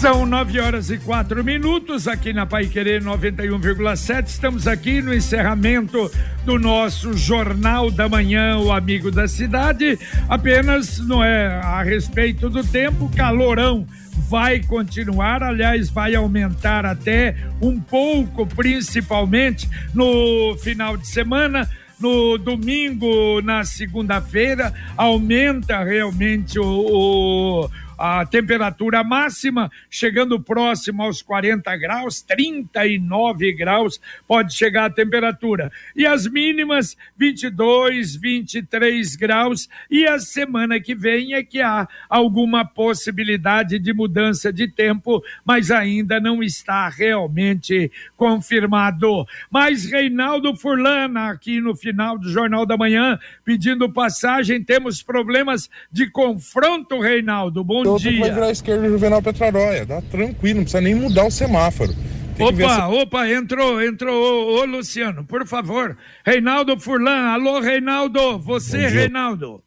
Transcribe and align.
São 0.00 0.26
nove 0.26 0.60
horas 0.60 0.90
e 0.90 0.98
quatro 0.98 1.42
minutos 1.42 2.06
aqui 2.08 2.32
na 2.32 2.44
Pai 2.44 2.66
Querer 2.66 3.02
91,7. 3.02 4.26
Estamos 4.26 4.66
aqui 4.66 5.00
no 5.00 5.14
encerramento 5.14 6.10
do 6.44 6.58
nosso 6.58 7.16
Jornal 7.16 7.90
da 7.90 8.06
Manhã, 8.08 8.58
o 8.58 8.70
Amigo 8.70 9.10
da 9.10 9.26
Cidade. 9.26 9.98
Apenas 10.28 10.98
não 10.98 11.24
é 11.24 11.46
a 11.46 11.82
respeito 11.82 12.50
do 12.50 12.62
tempo, 12.62 13.10
calorão 13.16 13.86
vai 14.28 14.60
continuar, 14.60 15.42
aliás, 15.42 15.88
vai 15.88 16.14
aumentar 16.14 16.84
até 16.84 17.36
um 17.62 17.80
pouco, 17.80 18.46
principalmente 18.46 19.68
no 19.94 20.56
final 20.58 20.96
de 20.96 21.06
semana 21.06 21.70
no 22.00 22.36
domingo, 22.36 23.40
na 23.40 23.64
segunda-feira, 23.64 24.72
aumenta 24.96 25.82
realmente 25.82 26.58
o, 26.58 26.64
o, 26.64 27.70
a 27.98 28.26
temperatura 28.26 29.04
máxima 29.04 29.70
chegando 29.88 30.40
próximo 30.40 31.02
aos 31.02 31.22
40 31.22 31.76
graus, 31.76 32.20
39 32.22 33.52
graus 33.52 34.00
pode 34.26 34.54
chegar 34.54 34.86
a 34.86 34.90
temperatura. 34.90 35.70
E 35.94 36.06
as 36.06 36.26
mínimas 36.26 36.96
22, 37.16 38.16
23 38.16 39.16
graus. 39.16 39.68
E 39.90 40.06
a 40.06 40.18
semana 40.18 40.80
que 40.80 40.94
vem 40.94 41.34
é 41.34 41.42
que 41.42 41.60
há 41.60 41.86
alguma 42.08 42.64
possibilidade 42.64 43.78
de 43.78 43.92
mudança 43.92 44.52
de 44.52 44.66
tempo, 44.66 45.22
mas 45.44 45.70
ainda 45.70 46.18
não 46.18 46.42
está 46.42 46.88
realmente 46.88 47.90
confirmado. 48.16 49.26
Mas 49.50 49.84
Reinaldo 49.84 50.56
Furlana 50.56 51.30
aqui 51.30 51.60
no 51.60 51.76
final 51.76 52.18
do 52.18 52.28
Jornal 52.28 52.66
da 52.66 52.76
Manhã 52.76 53.18
pedindo 53.44 53.92
passagem, 53.92 54.62
temos 54.62 55.02
problemas 55.02 55.70
de 55.90 56.10
confronto, 56.10 56.98
Reinaldo. 56.98 57.62
Bom 57.62 57.83
Bom 57.84 57.96
dia. 57.96 58.20
vai 58.20 58.30
virar 58.32 58.50
esquerda 58.50 58.88
Juvenal 58.88 59.22
Petraróia. 59.22 59.86
Dá 59.86 60.00
tranquilo, 60.02 60.56
não 60.56 60.64
precisa 60.64 60.80
nem 60.80 60.94
mudar 60.94 61.24
o 61.24 61.30
semáforo. 61.30 61.92
Tem 62.36 62.46
opa, 62.46 62.74
se... 62.74 62.80
opa, 62.80 63.28
entrou, 63.28 63.82
entrou. 63.82 64.14
Ô, 64.14 64.60
ô, 64.60 64.64
Luciano, 64.64 65.24
por 65.24 65.46
favor. 65.46 65.96
Reinaldo 66.24 66.78
Furlan, 66.78 67.32
alô, 67.32 67.60
Reinaldo. 67.60 68.38
Você, 68.40 68.86
Reinaldo. 68.86 69.63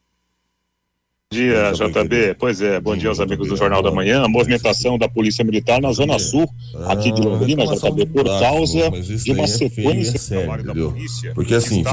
Bom 1.30 1.40
dia, 1.40 1.74
JB. 1.74 2.36
Pois 2.40 2.62
é, 2.62 2.80
bom 2.80 2.96
dia 2.96 3.10
aos 3.10 3.20
amigos 3.20 3.50
do 3.50 3.58
Jornal 3.58 3.84
da 3.84 3.92
Manhã. 3.92 4.24
A 4.24 4.30
movimentação 4.30 4.98
da 4.98 5.10
Polícia 5.10 5.44
Militar 5.44 5.82
na 5.82 5.92
Zona 5.92 6.18
Sul, 6.18 6.50
aqui 6.88 7.12
de 7.12 7.22
Londrina, 7.22 7.66
JB, 7.66 8.06
por 8.06 8.24
causa 8.40 8.90
de 8.90 9.34
uma 9.34 9.46
sequência 9.46 10.18
de 10.18 10.30
trabalho 10.30 10.64
da 10.64 10.74
polícia. 10.74 11.34
Porque 11.34 11.54
assim. 11.54 11.84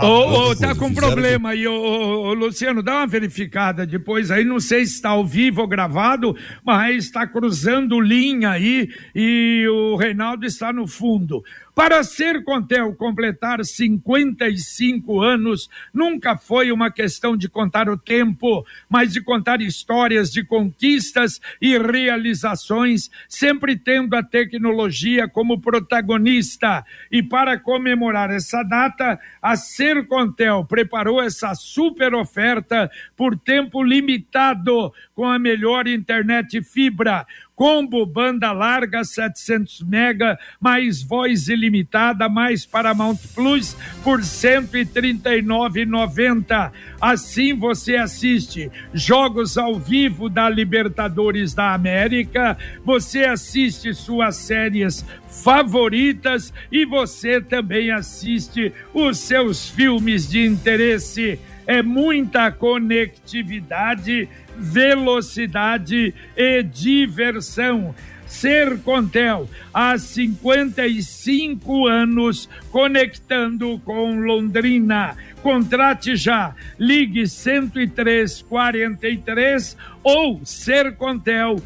Ô, 0.00 0.50
ô, 0.50 0.56
tá 0.56 0.72
com 0.76 0.94
problema 0.94 1.50
aí, 1.50 1.66
ô, 1.66 2.32
Luciano, 2.32 2.80
dá 2.80 2.98
uma 2.98 3.08
verificada 3.08 3.84
depois 3.84 4.30
aí. 4.30 4.44
Não 4.44 4.60
sei 4.60 4.86
se 4.86 4.94
está 4.94 5.10
ao 5.10 5.26
vivo 5.26 5.62
ou 5.62 5.66
gravado, 5.66 6.36
mas 6.64 7.06
está 7.06 7.26
cruzando 7.26 8.00
linha 8.00 8.50
aí 8.50 8.88
e 9.12 9.66
o 9.68 9.96
Reinaldo 9.96 10.46
está 10.46 10.72
no 10.72 10.86
fundo. 10.86 11.42
Para 11.76 12.02
ser 12.02 12.42
Contel 12.42 12.94
completar 12.94 13.62
55 13.62 15.20
anos 15.20 15.68
nunca 15.92 16.34
foi 16.34 16.72
uma 16.72 16.90
questão 16.90 17.36
de 17.36 17.50
contar 17.50 17.90
o 17.90 17.98
tempo, 17.98 18.64
mas 18.88 19.12
de 19.12 19.20
contar 19.20 19.60
histórias 19.60 20.30
de 20.30 20.44
conquistas 20.44 21.40
e 21.60 21.76
realizações, 21.78 23.10
sempre 23.28 23.76
tendo 23.76 24.14
a 24.14 24.22
tecnologia 24.22 25.28
como 25.28 25.60
protagonista. 25.60 26.84
E 27.10 27.22
para 27.22 27.58
comemorar 27.58 28.30
essa 28.30 28.62
data, 28.62 29.18
a 29.40 29.56
Ser 29.56 30.06
Contel 30.06 30.64
preparou 30.64 31.22
essa 31.22 31.54
super 31.54 32.14
oferta 32.14 32.90
por 33.16 33.38
tempo 33.38 33.82
limitado 33.82 34.92
com 35.14 35.24
a 35.24 35.38
melhor 35.38 35.86
internet 35.86 36.62
fibra 36.62 37.26
combo 37.56 38.06
banda 38.06 38.52
larga 38.52 39.02
700 39.02 39.82
mega, 39.82 40.38
mais 40.60 41.02
voz 41.02 41.48
ilimitada, 41.48 42.28
mais 42.28 42.64
Paramount 42.66 43.16
Plus 43.34 43.74
por 44.04 44.20
139,90. 44.20 46.70
Assim 47.00 47.54
você 47.54 47.96
assiste 47.96 48.70
jogos 48.92 49.56
ao 49.56 49.76
vivo 49.76 50.28
da 50.28 50.50
Libertadores 50.50 51.54
da 51.54 51.72
América, 51.72 52.58
você 52.84 53.24
assiste 53.24 53.94
suas 53.94 54.36
séries 54.36 55.02
favoritas 55.42 56.52
e 56.70 56.84
você 56.84 57.40
também 57.40 57.90
assiste 57.90 58.70
os 58.92 59.16
seus 59.18 59.70
filmes 59.70 60.28
de 60.28 60.44
interesse. 60.44 61.40
É 61.66 61.82
muita 61.82 62.52
conectividade 62.52 64.28
velocidade 64.56 66.14
e 66.36 66.62
diversão. 66.62 67.92
Ser 68.26 68.78
Contel, 68.80 69.48
há 69.72 69.96
55 69.96 71.86
anos, 71.86 72.50
conectando 72.70 73.80
com 73.84 74.18
Londrina. 74.18 75.16
Contrate 75.42 76.16
já, 76.16 76.52
ligue 76.76 77.22
10343 77.22 79.76
ou 80.02 80.40
sercontel.com.br. 80.44 81.62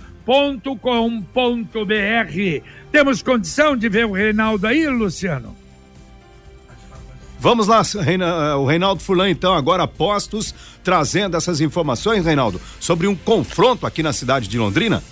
Temos 2.92 3.22
condição 3.22 3.74
de 3.74 3.88
ver 3.88 4.04
o 4.04 4.12
Reinaldo 4.12 4.66
aí, 4.66 4.86
Luciano? 4.86 5.59
Vamos 7.42 7.66
lá, 7.66 7.80
Reina, 8.02 8.58
o 8.58 8.66
Reinaldo 8.66 9.02
Fulan, 9.02 9.30
então, 9.30 9.54
agora 9.54 9.88
postos, 9.88 10.54
trazendo 10.84 11.38
essas 11.38 11.62
informações, 11.62 12.26
Reinaldo, 12.26 12.60
sobre 12.78 13.06
um 13.06 13.16
confronto 13.16 13.86
aqui 13.86 14.02
na 14.02 14.12
cidade 14.12 14.46
de 14.46 14.58
Londrina. 14.58 15.02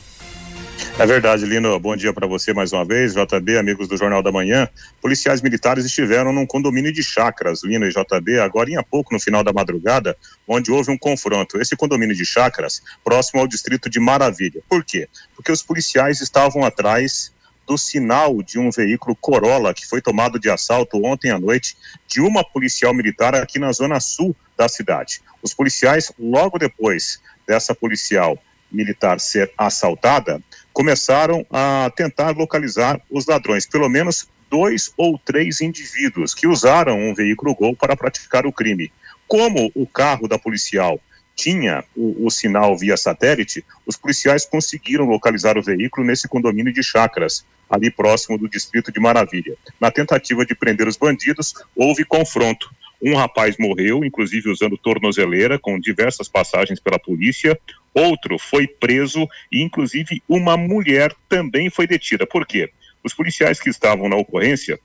É 0.98 1.06
verdade, 1.06 1.46
Lino. 1.46 1.80
Bom 1.80 1.96
dia 1.96 2.12
para 2.12 2.26
você 2.26 2.52
mais 2.52 2.70
uma 2.70 2.84
vez, 2.84 3.14
JB, 3.14 3.56
amigos 3.56 3.88
do 3.88 3.96
Jornal 3.96 4.22
da 4.22 4.30
Manhã. 4.30 4.68
Policiais 5.00 5.40
militares 5.40 5.86
estiveram 5.86 6.30
num 6.30 6.44
condomínio 6.44 6.92
de 6.92 7.02
chácaras, 7.02 7.64
Lino 7.64 7.86
e 7.86 7.90
JB, 7.90 8.40
agora 8.40 8.70
em 8.70 8.82
pouco, 8.82 9.14
no 9.14 9.18
final 9.18 9.42
da 9.42 9.50
madrugada, 9.50 10.14
onde 10.46 10.70
houve 10.70 10.90
um 10.90 10.98
confronto. 10.98 11.58
Esse 11.58 11.74
condomínio 11.76 12.14
de 12.14 12.26
chácaras, 12.26 12.82
próximo 13.02 13.40
ao 13.40 13.48
distrito 13.48 13.88
de 13.88 13.98
Maravilha. 13.98 14.60
Por 14.68 14.84
quê? 14.84 15.08
Porque 15.34 15.50
os 15.50 15.62
policiais 15.62 16.20
estavam 16.20 16.62
atrás 16.62 17.32
do 17.68 17.76
sinal 17.76 18.42
de 18.42 18.58
um 18.58 18.70
veículo 18.70 19.14
Corolla 19.14 19.74
que 19.74 19.86
foi 19.86 20.00
tomado 20.00 20.40
de 20.40 20.48
assalto 20.48 21.04
ontem 21.04 21.30
à 21.30 21.38
noite 21.38 21.76
de 22.06 22.18
uma 22.18 22.42
policial 22.42 22.94
militar 22.94 23.34
aqui 23.34 23.58
na 23.58 23.70
zona 23.72 24.00
sul 24.00 24.34
da 24.56 24.66
cidade. 24.68 25.20
Os 25.42 25.52
policiais, 25.52 26.10
logo 26.18 26.58
depois 26.58 27.20
dessa 27.46 27.74
policial 27.74 28.38
militar 28.72 29.20
ser 29.20 29.52
assaltada, 29.56 30.42
começaram 30.72 31.44
a 31.50 31.92
tentar 31.94 32.30
localizar 32.30 33.00
os 33.10 33.26
ladrões, 33.26 33.66
pelo 33.66 33.88
menos 33.88 34.26
dois 34.50 34.90
ou 34.96 35.18
três 35.18 35.60
indivíduos 35.60 36.34
que 36.34 36.46
usaram 36.46 36.98
um 36.98 37.14
veículo 37.14 37.54
Gol 37.54 37.76
para 37.76 37.96
praticar 37.96 38.46
o 38.46 38.52
crime. 38.52 38.90
Como 39.26 39.70
o 39.74 39.86
carro 39.86 40.26
da 40.26 40.38
policial 40.38 40.98
tinha 41.38 41.84
o, 41.96 42.26
o, 42.26 42.30
sinal 42.30 42.76
via 42.76 42.96
satélite, 42.96 43.64
os 43.86 43.96
policiais 43.96 44.44
conseguiram 44.44 45.04
localizar 45.04 45.56
o 45.56 45.62
veículo 45.62 46.04
nesse 46.04 46.26
condomínio 46.26 46.72
de 46.72 46.82
chácaras, 46.82 47.46
ali 47.70 47.92
próximo 47.92 48.36
do 48.36 48.48
distrito 48.48 48.90
de 48.90 48.98
Maravilha. 48.98 49.54
Na 49.80 49.88
tentativa 49.88 50.44
de 50.44 50.56
prender 50.56 50.88
os 50.88 50.96
bandidos, 50.96 51.54
houve 51.76 52.04
confronto. 52.04 52.68
Um 53.00 53.14
rapaz 53.14 53.56
morreu, 53.56 54.04
inclusive 54.04 54.50
usando 54.50 54.76
tornozeleira, 54.76 55.60
com 55.60 55.78
diversas 55.78 56.28
passagens 56.28 56.80
pela 56.80 56.98
polícia. 56.98 57.56
Outro 57.94 58.36
foi 58.36 58.66
preso 58.66 59.24
e, 59.52 59.62
inclusive, 59.62 60.20
uma 60.28 60.56
mulher 60.56 61.14
também 61.28 61.70
foi 61.70 61.86
detida. 61.86 62.26
Por 62.26 62.44
quê? 62.44 62.68
Os 63.04 63.14
policiais 63.14 63.60
que 63.60 63.70
estavam 63.70 64.08
na 64.08 64.16
ocorrência 64.16 64.80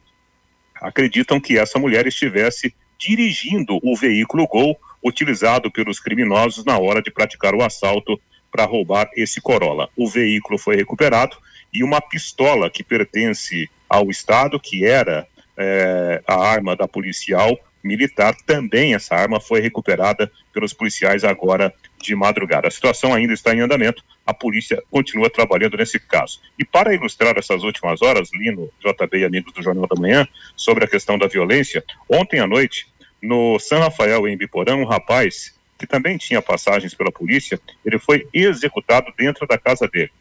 acreditam 0.76 1.40
que 1.40 1.58
essa 1.58 1.80
mulher 1.80 2.06
estivesse 2.06 2.76
dirigindo 3.00 3.80
o 3.82 3.98
veículo 3.98 4.48
Gol 4.48 4.78
utilizado 5.04 5.72
pelos 5.72 6.00
criminosos 6.00 6.64
na 6.66 6.78
hora 6.78 7.02
de 7.02 7.12
praticar 7.12 7.54
o 7.54 7.64
assalto 7.64 8.20
para 8.52 8.66
roubar 8.66 9.10
esse 9.16 9.42
Corolla. 9.42 9.90
O 9.98 10.08
veículo 10.08 10.58
foi 10.58 10.76
recuperado 10.76 11.38
e 11.74 11.84
uma 11.84 12.00
pistola 12.00 12.70
que 12.70 12.84
pertence 12.84 13.70
ao 13.90 14.10
Estado, 14.10 14.60
que 14.60 14.86
era 14.86 15.28
é, 15.58 16.22
a 16.28 16.36
arma 16.36 16.76
da 16.76 16.88
policial 16.88 17.58
militar, 17.84 18.34
também 18.46 18.94
essa 18.94 19.14
arma 19.14 19.42
foi 19.42 19.60
recuperada 19.60 20.32
pelos 20.54 20.72
policiais 20.72 21.24
agora 21.24 21.74
de 22.02 22.16
madrugada. 22.16 22.68
A 22.68 22.72
situação 22.72 23.14
ainda 23.14 23.34
está 23.34 23.54
em 23.54 23.60
andamento, 23.60 24.04
a 24.26 24.34
polícia 24.34 24.82
continua 24.90 25.30
trabalhando 25.30 25.78
nesse 25.78 26.00
caso. 26.00 26.40
E 26.58 26.64
para 26.64 26.94
ilustrar 26.94 27.38
essas 27.38 27.64
últimas 27.64 28.02
horas, 28.02 28.30
Lino, 28.34 28.70
JB 28.80 29.20
e 29.20 29.26
amigos 29.26 29.54
do 29.54 29.62
Jornal 29.62 29.88
da 29.88 30.00
Manhã, 30.00 30.28
sobre 30.56 30.86
a 30.86 30.88
questão 30.88 31.18
da 31.18 31.28
violência, 31.28 31.84
ontem 32.10 32.40
à 32.40 32.48
noite, 32.48 32.88
no 33.24 33.58
São 33.58 33.80
Rafael, 33.80 34.28
em 34.28 34.38
Biporã, 34.38 34.76
um 34.76 34.86
rapaz 34.86 35.56
que 35.80 35.88
também 35.88 36.18
tinha 36.18 36.42
passagens 36.42 36.94
pela 36.94 37.12
polícia, 37.12 37.60
ele 37.84 37.98
foi 37.98 38.28
executado 38.34 39.12
dentro 39.18 39.48
da 39.48 39.58
casa 39.58 39.88
dele. 39.88 40.12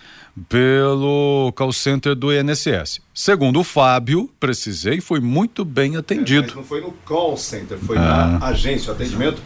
pelo 0.49 1.53
call 1.55 1.71
center 1.71 2.13
do 2.13 2.33
INSS. 2.33 2.99
Segundo 3.13 3.61
o 3.61 3.63
Fábio, 3.63 4.29
precisei, 4.39 4.99
foi 4.99 5.19
muito 5.19 5.63
bem 5.63 5.95
atendido. 5.95 6.51
É, 6.51 6.55
não 6.55 6.63
foi 6.63 6.81
no 6.81 6.91
call 7.05 7.37
center, 7.37 7.77
foi 7.77 7.97
ah. 7.97 8.37
na 8.39 8.47
agência, 8.47 8.91
o 8.91 8.95
atendimento 8.95 9.41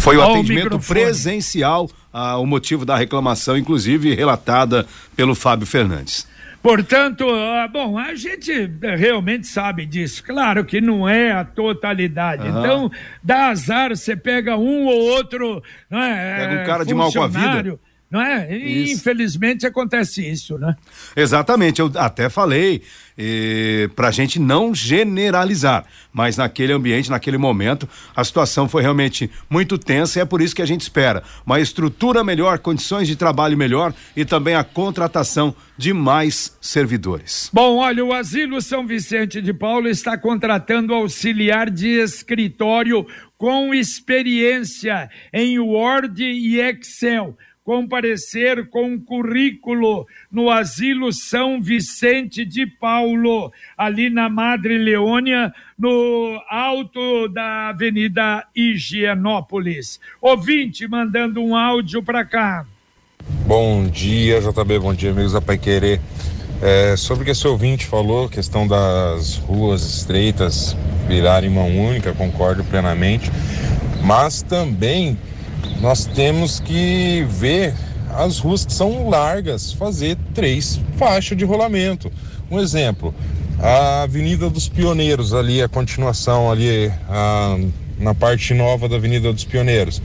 foi 0.00 0.18
o 0.18 0.20
oh, 0.20 0.32
atendimento 0.32 0.76
o 0.76 0.80
presencial, 0.80 1.88
ah, 2.12 2.36
o 2.36 2.44
motivo 2.44 2.84
da 2.84 2.94
reclamação, 2.94 3.56
inclusive 3.56 4.14
relatada 4.14 4.86
pelo 5.16 5.34
Fábio 5.34 5.66
Fernandes. 5.66 6.28
Portanto, 6.62 7.26
ah, 7.30 7.68
bom, 7.72 7.98
a 7.98 8.14
gente 8.14 8.70
realmente 8.98 9.46
sabe 9.46 9.86
disso. 9.86 10.22
Claro 10.24 10.64
que 10.64 10.80
não 10.80 11.08
é 11.08 11.32
a 11.32 11.44
totalidade. 11.44 12.46
Então, 12.48 12.90
dá 13.22 13.48
azar, 13.48 13.90
você 13.90 14.16
pega 14.16 14.56
um 14.56 14.86
ou 14.86 14.98
outro. 15.10 15.62
Não 15.88 16.02
é, 16.02 16.36
pega 16.36 16.62
um 16.62 16.66
cara 16.66 16.84
de 16.84 16.94
mal 16.94 17.12
com 17.12 17.22
a 17.22 17.28
vida 17.28 17.78
não 18.14 18.22
é? 18.22 18.56
E, 18.56 18.92
infelizmente 18.92 19.66
acontece 19.66 20.24
isso, 20.24 20.56
né? 20.56 20.76
Exatamente, 21.16 21.80
eu 21.80 21.90
até 21.96 22.28
falei 22.28 22.80
para 23.94 24.08
a 24.08 24.10
gente 24.10 24.40
não 24.40 24.74
generalizar, 24.74 25.84
mas 26.12 26.36
naquele 26.36 26.72
ambiente, 26.72 27.10
naquele 27.10 27.38
momento, 27.38 27.88
a 28.14 28.24
situação 28.24 28.68
foi 28.68 28.82
realmente 28.82 29.28
muito 29.50 29.76
tensa 29.76 30.18
e 30.18 30.22
é 30.22 30.24
por 30.24 30.40
isso 30.40 30.54
que 30.54 30.62
a 30.62 30.66
gente 30.66 30.82
espera 30.82 31.24
uma 31.44 31.58
estrutura 31.60 32.22
melhor, 32.22 32.58
condições 32.60 33.08
de 33.08 33.16
trabalho 33.16 33.56
melhor 33.56 33.92
e 34.16 34.24
também 34.24 34.54
a 34.54 34.62
contratação 34.62 35.54
de 35.76 35.92
mais 35.92 36.56
servidores. 36.60 37.50
Bom, 37.52 37.78
olha, 37.78 38.04
o 38.04 38.12
Asilo 38.12 38.60
São 38.62 38.86
Vicente 38.86 39.42
de 39.42 39.52
Paulo 39.52 39.88
está 39.88 40.16
contratando 40.16 40.94
auxiliar 40.94 41.68
de 41.68 41.88
escritório 41.88 43.06
com 43.36 43.74
experiência 43.74 45.10
em 45.32 45.58
Word 45.58 46.22
e 46.22 46.60
Excel 46.60 47.36
comparecer 47.64 48.68
com 48.68 49.00
currículo 49.00 50.06
no 50.30 50.50
Asilo 50.50 51.12
São 51.14 51.62
Vicente 51.62 52.44
de 52.44 52.66
Paulo, 52.66 53.50
ali 53.76 54.10
na 54.10 54.28
Madre 54.28 54.76
Leônia, 54.76 55.52
no 55.78 56.40
alto 56.50 57.26
da 57.28 57.70
Avenida 57.70 58.44
Higienópolis. 58.54 59.98
Ouvinte 60.20 60.86
mandando 60.86 61.42
um 61.42 61.56
áudio 61.56 62.02
para 62.02 62.22
cá. 62.24 62.66
Bom 63.46 63.88
dia, 63.88 64.40
JB, 64.40 64.78
bom 64.78 64.92
dia, 64.92 65.10
amigos 65.10 65.32
da 65.32 65.40
Pai 65.40 65.56
Querer. 65.56 65.98
É, 66.62 66.96
sobre 66.96 67.22
o 67.22 67.24
que 67.24 67.32
esse 67.32 67.46
ouvinte 67.48 67.86
falou, 67.86 68.28
questão 68.28 68.68
das 68.68 69.36
ruas 69.36 69.82
estreitas 69.82 70.76
virarem 71.08 71.50
mão 71.50 71.68
única, 71.68 72.12
concordo 72.12 72.62
plenamente, 72.64 73.30
mas 74.02 74.42
também 74.42 75.18
nós 75.84 76.06
temos 76.06 76.60
que 76.60 77.26
ver 77.28 77.74
as 78.16 78.38
ruas 78.38 78.64
que 78.64 78.72
são 78.72 79.06
largas, 79.10 79.70
fazer 79.70 80.16
três 80.34 80.80
faixas 80.96 81.36
de 81.36 81.44
rolamento. 81.44 82.10
Um 82.50 82.58
exemplo, 82.58 83.14
a 83.58 84.04
Avenida 84.04 84.48
dos 84.48 84.66
Pioneiros, 84.66 85.34
ali, 85.34 85.60
a 85.60 85.68
continuação 85.68 86.50
ali, 86.50 86.90
a, 87.06 87.58
na 87.98 88.14
parte 88.14 88.54
nova 88.54 88.88
da 88.88 88.96
Avenida 88.96 89.30
dos 89.30 89.44
Pioneiros. 89.44 90.00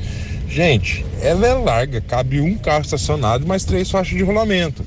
Gente, 0.50 1.06
ela 1.22 1.48
é 1.48 1.54
larga, 1.54 2.02
cabe 2.02 2.42
um 2.42 2.58
carro 2.58 2.82
estacionado 2.82 3.48
mais 3.48 3.64
três 3.64 3.90
faixas 3.90 4.18
de 4.18 4.24
rolamento. 4.24 4.86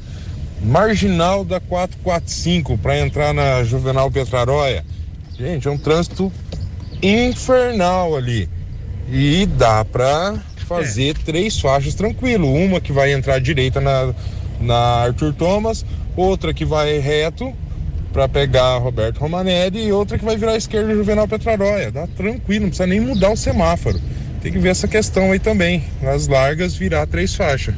Marginal 0.62 1.42
da 1.42 1.58
445 1.58 2.76
para 2.76 2.98
entrar 2.98 3.32
na 3.32 3.64
Juvenal 3.64 4.10
Petraroia 4.10 4.84
Gente, 5.38 5.66
é 5.66 5.70
um 5.70 5.78
trânsito 5.78 6.30
infernal 7.02 8.14
ali. 8.14 8.46
E 9.10 9.46
dá 9.46 9.84
para 9.86 10.51
fazer 10.76 11.10
é. 11.10 11.24
três 11.24 11.60
faixas 11.60 11.94
tranquilo. 11.94 12.52
Uma 12.52 12.80
que 12.80 12.92
vai 12.92 13.12
entrar 13.12 13.38
direita 13.40 13.80
na, 13.80 14.14
na 14.60 14.76
Arthur 15.04 15.32
Thomas, 15.34 15.84
outra 16.16 16.52
que 16.52 16.64
vai 16.64 16.98
reto 16.98 17.52
para 18.12 18.28
pegar 18.28 18.76
Roberto 18.76 19.18
Romanelli 19.18 19.86
e 19.86 19.92
outra 19.92 20.18
que 20.18 20.24
vai 20.24 20.36
virar 20.36 20.56
esquerda 20.56 20.94
Juvenal 20.94 21.26
Petraroia. 21.26 21.90
Dá 21.90 22.06
tranquilo, 22.06 22.64
não 22.64 22.68
precisa 22.68 22.86
nem 22.86 23.00
mudar 23.00 23.30
o 23.30 23.36
semáforo. 23.36 23.98
Tem 24.42 24.52
que 24.52 24.58
ver 24.58 24.70
essa 24.70 24.86
questão 24.88 25.32
aí 25.32 25.38
também. 25.38 25.84
Nas 26.02 26.28
largas 26.28 26.74
virar 26.74 27.06
três 27.06 27.34
faixas. 27.34 27.74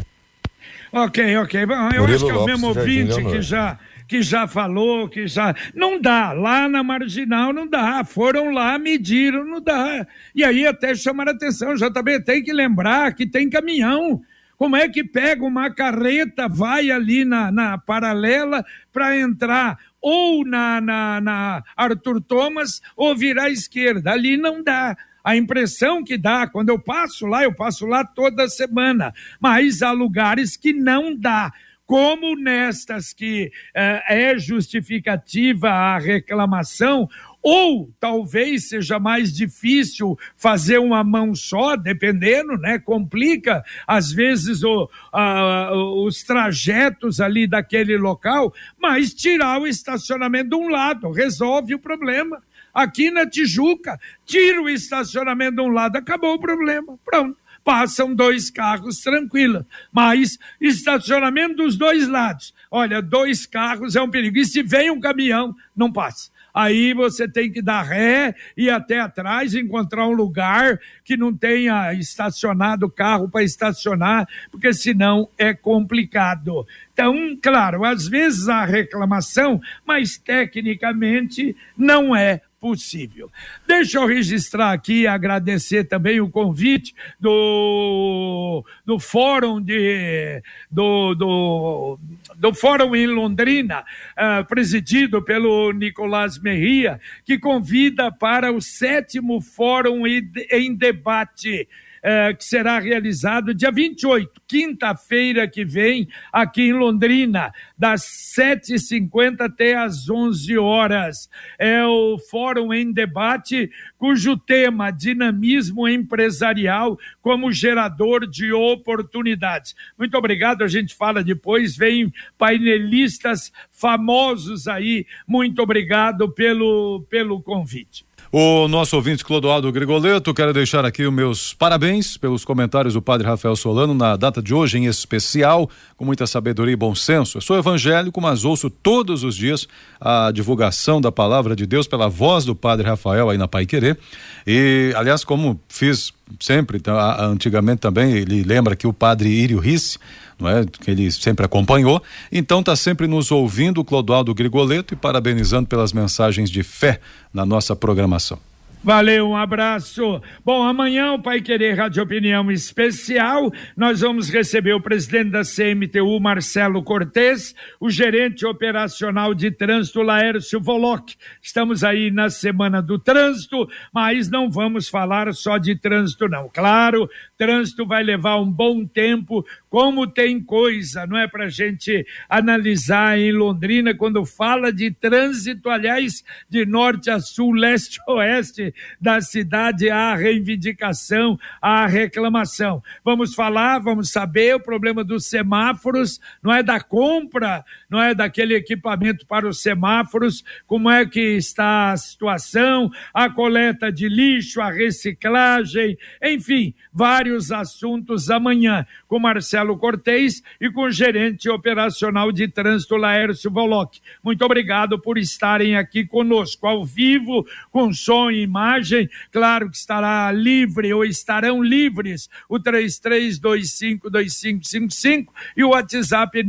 Ok, 0.92 1.36
ok. 1.38 1.66
Bom, 1.66 1.74
eu 1.94 2.02
Murilo 2.02 2.14
acho 2.14 2.24
que 2.24 2.30
é 2.30 2.34
o 2.34 2.44
mesmo 2.44 2.68
ouvinte 2.68 3.22
que 3.24 3.42
já 3.42 3.78
que 4.06 4.22
já 4.22 4.46
falou, 4.46 5.08
que 5.08 5.26
já. 5.26 5.54
Não 5.74 6.00
dá, 6.00 6.32
lá 6.32 6.68
na 6.68 6.82
marginal 6.82 7.52
não 7.52 7.66
dá. 7.66 8.04
Foram 8.04 8.50
lá, 8.50 8.78
mediram, 8.78 9.44
não 9.44 9.60
dá. 9.60 10.06
E 10.34 10.44
aí 10.44 10.66
até 10.66 10.94
chamar 10.94 11.28
a 11.28 11.32
atenção, 11.32 11.76
já 11.76 11.90
também 11.90 12.20
tem 12.20 12.42
que 12.42 12.52
lembrar 12.52 13.14
que 13.14 13.26
tem 13.26 13.48
caminhão. 13.48 14.22
Como 14.56 14.76
é 14.76 14.88
que 14.88 15.02
pega 15.02 15.44
uma 15.44 15.70
carreta, 15.70 16.48
vai 16.48 16.90
ali 16.90 17.24
na, 17.24 17.50
na 17.50 17.76
paralela 17.76 18.64
para 18.92 19.18
entrar 19.18 19.78
ou 20.00 20.44
na, 20.46 20.80
na, 20.80 21.20
na 21.20 21.62
Arthur 21.76 22.20
Thomas 22.20 22.80
ou 22.96 23.16
virar 23.16 23.44
à 23.44 23.50
esquerda? 23.50 24.12
Ali 24.12 24.36
não 24.36 24.62
dá 24.62 24.96
a 25.24 25.34
impressão 25.34 26.04
que 26.04 26.18
dá, 26.18 26.46
quando 26.46 26.68
eu 26.68 26.78
passo 26.78 27.26
lá, 27.26 27.42
eu 27.42 27.54
passo 27.54 27.86
lá 27.86 28.04
toda 28.04 28.46
semana, 28.46 29.12
mas 29.40 29.80
há 29.80 29.90
lugares 29.90 30.54
que 30.54 30.74
não 30.74 31.16
dá 31.16 31.50
como 31.86 32.34
nestas 32.34 33.12
que 33.12 33.50
uh, 33.76 34.12
é 34.12 34.38
justificativa 34.38 35.68
a 35.68 35.98
reclamação, 35.98 37.08
ou 37.42 37.92
talvez 38.00 38.70
seja 38.70 38.98
mais 38.98 39.30
difícil 39.30 40.18
fazer 40.34 40.78
uma 40.78 41.04
mão 41.04 41.34
só, 41.34 41.76
dependendo, 41.76 42.56
né? 42.56 42.78
Complica 42.78 43.62
às 43.86 44.10
vezes 44.10 44.62
o, 44.62 44.88
uh, 45.12 46.06
os 46.06 46.22
trajetos 46.22 47.20
ali 47.20 47.46
daquele 47.46 47.98
local, 47.98 48.54
mas 48.80 49.12
tirar 49.12 49.60
o 49.60 49.66
estacionamento 49.66 50.50
de 50.50 50.56
um 50.56 50.68
lado 50.68 51.10
resolve 51.10 51.74
o 51.74 51.78
problema. 51.78 52.42
Aqui 52.72 53.10
na 53.10 53.28
Tijuca, 53.28 54.00
tira 54.24 54.60
o 54.60 54.68
estacionamento 54.68 55.56
de 55.56 55.62
um 55.62 55.68
lado, 55.68 55.96
acabou 55.96 56.34
o 56.34 56.40
problema. 56.40 56.98
Pronto 57.04 57.43
passam 57.64 58.14
dois 58.14 58.50
carros 58.50 58.98
tranquila. 58.98 59.66
Mas 59.90 60.38
estacionamento 60.60 61.56
dos 61.56 61.76
dois 61.76 62.06
lados. 62.06 62.54
Olha, 62.70 63.00
dois 63.00 63.46
carros 63.46 63.96
é 63.96 64.02
um 64.02 64.10
perigo. 64.10 64.38
E 64.38 64.44
se 64.44 64.62
vem 64.62 64.90
um 64.90 65.00
caminhão, 65.00 65.54
não 65.74 65.90
passa. 65.90 66.34
Aí 66.54 66.94
você 66.94 67.26
tem 67.26 67.50
que 67.50 67.60
dar 67.60 67.82
ré 67.82 68.32
e 68.56 68.70
até 68.70 69.00
atrás 69.00 69.56
encontrar 69.56 70.06
um 70.06 70.12
lugar 70.12 70.78
que 71.04 71.16
não 71.16 71.36
tenha 71.36 71.92
estacionado 71.94 72.86
o 72.86 72.90
carro 72.90 73.28
para 73.28 73.42
estacionar, 73.42 74.28
porque 74.52 74.72
senão 74.72 75.28
é 75.36 75.52
complicado. 75.52 76.64
Então, 76.92 77.36
claro, 77.42 77.84
às 77.84 78.06
vezes 78.06 78.48
há 78.48 78.64
reclamação, 78.64 79.60
mas 79.84 80.16
tecnicamente 80.16 81.56
não 81.76 82.14
é 82.14 82.40
possível. 82.64 83.30
Deixa 83.66 83.98
eu 83.98 84.06
registrar 84.06 84.72
aqui 84.72 85.02
e 85.02 85.06
agradecer 85.06 85.84
também 85.84 86.18
o 86.18 86.30
convite 86.30 86.94
do, 87.20 88.64
do 88.86 88.98
Fórum 88.98 89.60
de 89.60 90.42
do, 90.70 91.14
do, 91.14 91.98
do 92.36 92.54
Fórum 92.54 92.96
em 92.96 93.06
Londrina, 93.06 93.84
uh, 94.16 94.42
presidido 94.46 95.20
pelo 95.20 95.72
Nicolás 95.72 96.38
Merria, 96.38 96.98
que 97.26 97.38
convida 97.38 98.10
para 98.10 98.50
o 98.50 98.62
sétimo 98.62 99.42
Fórum 99.42 100.06
em 100.06 100.74
Debate 100.74 101.68
eh, 102.06 102.34
que 102.34 102.44
será 102.44 102.78
realizado 102.78 103.54
dia 103.54 103.70
28, 103.70 104.30
quinta-feira 104.46 105.48
que 105.48 105.64
vem, 105.64 106.06
aqui 106.30 106.64
em 106.64 106.74
Londrina, 106.74 107.50
das 107.78 108.02
7h50 108.38 109.40
até 109.40 109.74
as 109.74 110.10
11 110.10 110.58
horas. 110.58 111.30
É 111.58 111.82
o 111.82 112.18
Fórum 112.30 112.74
em 112.74 112.92
Debate, 112.92 113.70
cujo 113.96 114.36
tema 114.36 114.90
dinamismo 114.90 115.88
empresarial 115.88 116.98
como 117.22 117.50
gerador 117.50 118.28
de 118.28 118.52
oportunidades. 118.52 119.74
Muito 119.96 120.14
obrigado, 120.18 120.62
a 120.62 120.68
gente 120.68 120.94
fala 120.94 121.24
depois, 121.24 121.74
vem 121.74 122.12
painelistas 122.36 123.50
famosos 123.70 124.68
aí. 124.68 125.06
Muito 125.26 125.62
obrigado 125.62 126.30
pelo, 126.30 127.06
pelo 127.08 127.40
convite. 127.40 128.04
O 128.36 128.66
nosso 128.66 128.96
ouvinte 128.96 129.24
Clodoaldo 129.24 129.70
Grigoleto, 129.70 130.34
quero 130.34 130.52
deixar 130.52 130.84
aqui 130.84 131.06
os 131.06 131.14
meus 131.14 131.54
parabéns 131.54 132.16
pelos 132.16 132.44
comentários 132.44 132.94
do 132.94 133.00
Padre 133.00 133.28
Rafael 133.28 133.54
Solano 133.54 133.94
na 133.94 134.16
data 134.16 134.42
de 134.42 134.52
hoje 134.52 134.76
em 134.76 134.86
especial, 134.86 135.70
com 135.96 136.04
muita 136.04 136.26
sabedoria 136.26 136.72
e 136.72 136.76
bom 136.76 136.96
senso. 136.96 137.38
Eu 137.38 137.40
sou 137.40 137.56
evangélico, 137.56 138.20
mas 138.20 138.44
ouço 138.44 138.68
todos 138.68 139.22
os 139.22 139.36
dias 139.36 139.68
a 140.00 140.32
divulgação 140.32 141.00
da 141.00 141.12
palavra 141.12 141.54
de 141.54 141.64
Deus 141.64 141.86
pela 141.86 142.08
voz 142.08 142.44
do 142.44 142.56
Padre 142.56 142.88
Rafael 142.88 143.30
aí 143.30 143.38
na 143.38 143.46
Pai 143.46 143.66
Querer. 143.66 143.96
E, 144.44 144.92
aliás, 144.96 145.22
como 145.22 145.60
fiz 145.68 146.12
sempre, 146.40 146.78
então, 146.78 146.98
antigamente 147.20 147.82
também, 147.82 148.16
ele 148.16 148.42
lembra 148.42 148.74
que 148.74 148.88
o 148.88 148.92
Padre 148.92 149.28
Írio 149.28 149.60
Risse 149.60 149.96
não 150.38 150.48
é? 150.48 150.64
Que 150.64 150.90
ele 150.90 151.10
sempre 151.10 151.44
acompanhou. 151.44 152.02
Então 152.30 152.60
está 152.60 152.74
sempre 152.76 153.06
nos 153.06 153.30
ouvindo 153.30 153.84
Clodoaldo 153.84 154.34
Grigoleto 154.34 154.94
e 154.94 154.96
parabenizando 154.96 155.68
pelas 155.68 155.92
mensagens 155.92 156.50
de 156.50 156.62
fé 156.62 157.00
na 157.32 157.44
nossa 157.44 157.74
programação. 157.76 158.38
Valeu, 158.84 159.30
um 159.30 159.34
abraço. 159.34 160.20
Bom, 160.44 160.62
amanhã 160.62 161.12
o 161.12 161.22
Pai 161.22 161.40
Querer 161.40 161.72
Rádio 161.72 162.02
Opinião 162.02 162.52
Especial, 162.52 163.50
nós 163.74 164.02
vamos 164.02 164.28
receber 164.28 164.74
o 164.74 164.80
presidente 164.80 165.30
da 165.30 165.40
CMTU, 165.40 166.20
Marcelo 166.20 166.82
Cortes, 166.82 167.54
o 167.80 167.88
gerente 167.88 168.44
operacional 168.44 169.32
de 169.32 169.50
trânsito, 169.50 170.02
Laércio 170.02 170.60
Voloc. 170.60 171.14
Estamos 171.40 171.82
aí 171.82 172.10
na 172.10 172.28
Semana 172.28 172.82
do 172.82 172.98
Trânsito, 172.98 173.66
mas 173.90 174.28
não 174.28 174.50
vamos 174.50 174.86
falar 174.86 175.32
só 175.32 175.56
de 175.56 175.74
trânsito, 175.74 176.28
não. 176.28 176.50
Claro, 176.52 177.08
trânsito 177.38 177.86
vai 177.86 178.02
levar 178.02 178.38
um 178.38 178.52
bom 178.52 178.84
tempo, 178.84 179.46
como 179.70 180.06
tem 180.06 180.38
coisa, 180.38 181.06
não 181.06 181.16
é 181.16 181.26
para 181.26 181.48
gente 181.48 182.06
analisar 182.28 183.18
em 183.18 183.32
Londrina, 183.32 183.94
quando 183.94 184.26
fala 184.26 184.70
de 184.70 184.90
trânsito, 184.90 185.70
aliás, 185.70 186.22
de 186.50 186.66
norte 186.66 187.08
a 187.08 187.18
sul, 187.18 187.52
leste 187.54 187.98
a 188.06 188.12
oeste, 188.12 188.73
da 189.00 189.20
cidade 189.20 189.90
à 189.90 190.14
reivindicação, 190.14 191.38
à 191.60 191.86
reclamação. 191.86 192.82
Vamos 193.04 193.34
falar, 193.34 193.78
vamos 193.78 194.10
saber 194.10 194.56
o 194.56 194.60
problema 194.60 195.04
dos 195.04 195.26
semáforos, 195.26 196.20
não 196.42 196.52
é 196.52 196.62
da 196.62 196.80
compra, 196.80 197.64
não 197.88 198.00
é 198.00 198.14
daquele 198.14 198.54
equipamento 198.54 199.26
para 199.26 199.48
os 199.48 199.60
semáforos, 199.60 200.44
como 200.66 200.90
é 200.90 201.04
que 201.06 201.20
está 201.20 201.92
a 201.92 201.96
situação, 201.96 202.90
a 203.12 203.28
coleta 203.30 203.90
de 203.90 204.08
lixo, 204.08 204.60
a 204.60 204.70
reciclagem, 204.70 205.96
enfim, 206.22 206.74
vários 206.92 207.52
assuntos 207.52 208.30
amanhã 208.30 208.86
com 209.14 209.20
Marcelo 209.20 209.78
Cortez 209.78 210.42
e 210.60 210.68
com 210.68 210.86
o 210.86 210.90
gerente 210.90 211.48
operacional 211.48 212.32
de 212.32 212.48
trânsito 212.48 212.96
Laércio 212.96 213.48
Voloc. 213.48 214.00
Muito 214.24 214.44
obrigado 214.44 214.98
por 214.98 215.16
estarem 215.16 215.76
aqui 215.76 216.04
conosco 216.04 216.66
ao 216.66 216.84
vivo, 216.84 217.46
com 217.70 217.92
som 217.92 218.28
e 218.28 218.42
imagem 218.42 219.08
claro 219.30 219.70
que 219.70 219.76
estará 219.76 220.32
livre 220.32 220.92
ou 220.92 221.04
estarão 221.04 221.62
livres 221.62 222.28
o 222.48 222.58
33252555 222.58 225.26
e 225.56 225.62
o 225.62 225.68
WhatsApp 225.68 226.42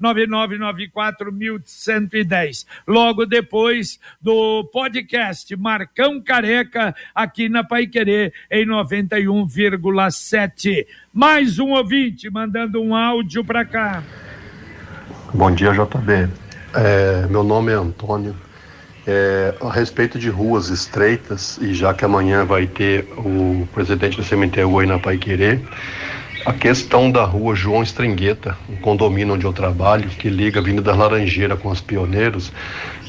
999941110. 0.00 2.64
Logo 2.88 3.26
depois 3.26 4.00
do 4.18 4.64
podcast 4.72 5.54
Marcão 5.56 6.22
Careca 6.22 6.96
aqui 7.14 7.50
na 7.50 7.62
Pai 7.62 7.86
Querer 7.86 8.32
em 8.50 8.66
91,7. 8.66 10.86
Mais 11.14 11.58
um 11.58 11.72
ouvinte 11.72 12.30
mandando 12.30 12.80
um 12.80 12.94
áudio 12.94 13.44
para 13.44 13.66
cá. 13.66 14.02
Bom 15.34 15.50
dia, 15.50 15.70
JB. 15.70 16.30
É, 16.74 17.26
meu 17.28 17.44
nome 17.44 17.70
é 17.70 17.74
Antônio. 17.74 18.34
É, 19.06 19.54
a 19.60 19.70
respeito 19.70 20.18
de 20.18 20.30
ruas 20.30 20.70
estreitas, 20.70 21.58
e 21.60 21.74
já 21.74 21.92
que 21.92 22.02
amanhã 22.02 22.46
vai 22.46 22.66
ter 22.66 23.06
o 23.18 23.68
presidente 23.74 24.16
do 24.16 24.24
CMTU 24.24 24.78
aí 24.78 24.86
na 24.86 24.98
Pai 24.98 25.18
Querer, 25.18 25.60
a 26.46 26.52
questão 26.54 27.10
da 27.10 27.26
rua 27.26 27.54
João 27.54 27.82
Estringueta, 27.82 28.56
um 28.66 28.76
condomínio 28.76 29.34
onde 29.34 29.44
eu 29.44 29.52
trabalho, 29.52 30.08
que 30.08 30.30
liga 30.30 30.60
a 30.60 30.62
Avenida 30.62 30.94
Laranjeira 30.94 31.58
com 31.58 31.68
os 31.68 31.82
Pioneiros, 31.82 32.50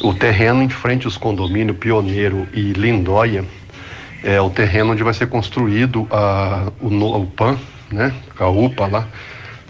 o 0.02 0.14
terreno 0.14 0.62
em 0.62 0.68
frente 0.68 1.06
aos 1.06 1.16
condomínios 1.16 1.78
Pioneiro 1.78 2.50
e 2.54 2.74
Lindóia, 2.74 3.46
é 4.22 4.42
o 4.42 4.50
terreno 4.50 4.92
onde 4.92 5.04
vai 5.04 5.14
ser 5.14 5.28
construído 5.28 6.06
a, 6.12 6.70
o, 6.82 6.88
o 6.88 7.28
PAN, 7.28 7.58
né, 7.94 8.14
a 8.38 8.48
UPA 8.48 8.88
lá, 8.88 9.08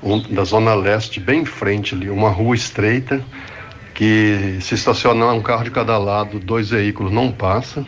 um, 0.01 0.19
da 0.19 0.43
Zona 0.43 0.73
Leste, 0.73 1.19
bem 1.19 1.41
em 1.41 1.45
frente 1.45 1.93
ali, 1.95 2.09
uma 2.09 2.29
rua 2.29 2.55
estreita, 2.55 3.23
que 3.93 4.57
se 4.61 4.73
estacionar 4.73 5.33
um 5.33 5.41
carro 5.41 5.63
de 5.63 5.71
cada 5.71 5.97
lado, 5.97 6.39
dois 6.39 6.69
veículos 6.71 7.11
não 7.11 7.31
passa. 7.31 7.85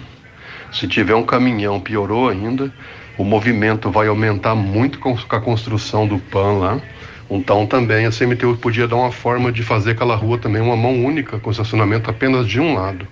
Se 0.72 0.88
tiver 0.88 1.16
um 1.16 1.24
caminhão, 1.24 1.80
piorou 1.80 2.30
ainda. 2.30 2.72
O 3.18 3.24
movimento 3.24 3.90
vai 3.90 4.08
aumentar 4.08 4.56
muito 4.56 5.00
com 5.00 5.18
a 5.30 5.40
construção 5.40 6.06
do 6.08 6.20
PAN 6.20 6.60
lá. 6.60 6.82
Então 7.30 7.66
também 7.66 8.06
a 8.06 8.12
CMTU 8.12 8.56
podia 8.58 8.88
dar 8.88 8.98
uma 8.98 9.12
forma 9.12 9.52
de 9.52 9.64
fazer 9.64 9.92
aquela 9.92 10.16
rua 10.16 10.38
também 10.38 10.62
uma 10.62 10.76
mão 10.76 11.04
única 11.04 11.40
com 11.40 11.50
estacionamento 11.50 12.10
apenas 12.10 12.48
de 12.48 12.60
um 12.60 12.76
lado, 12.76 13.08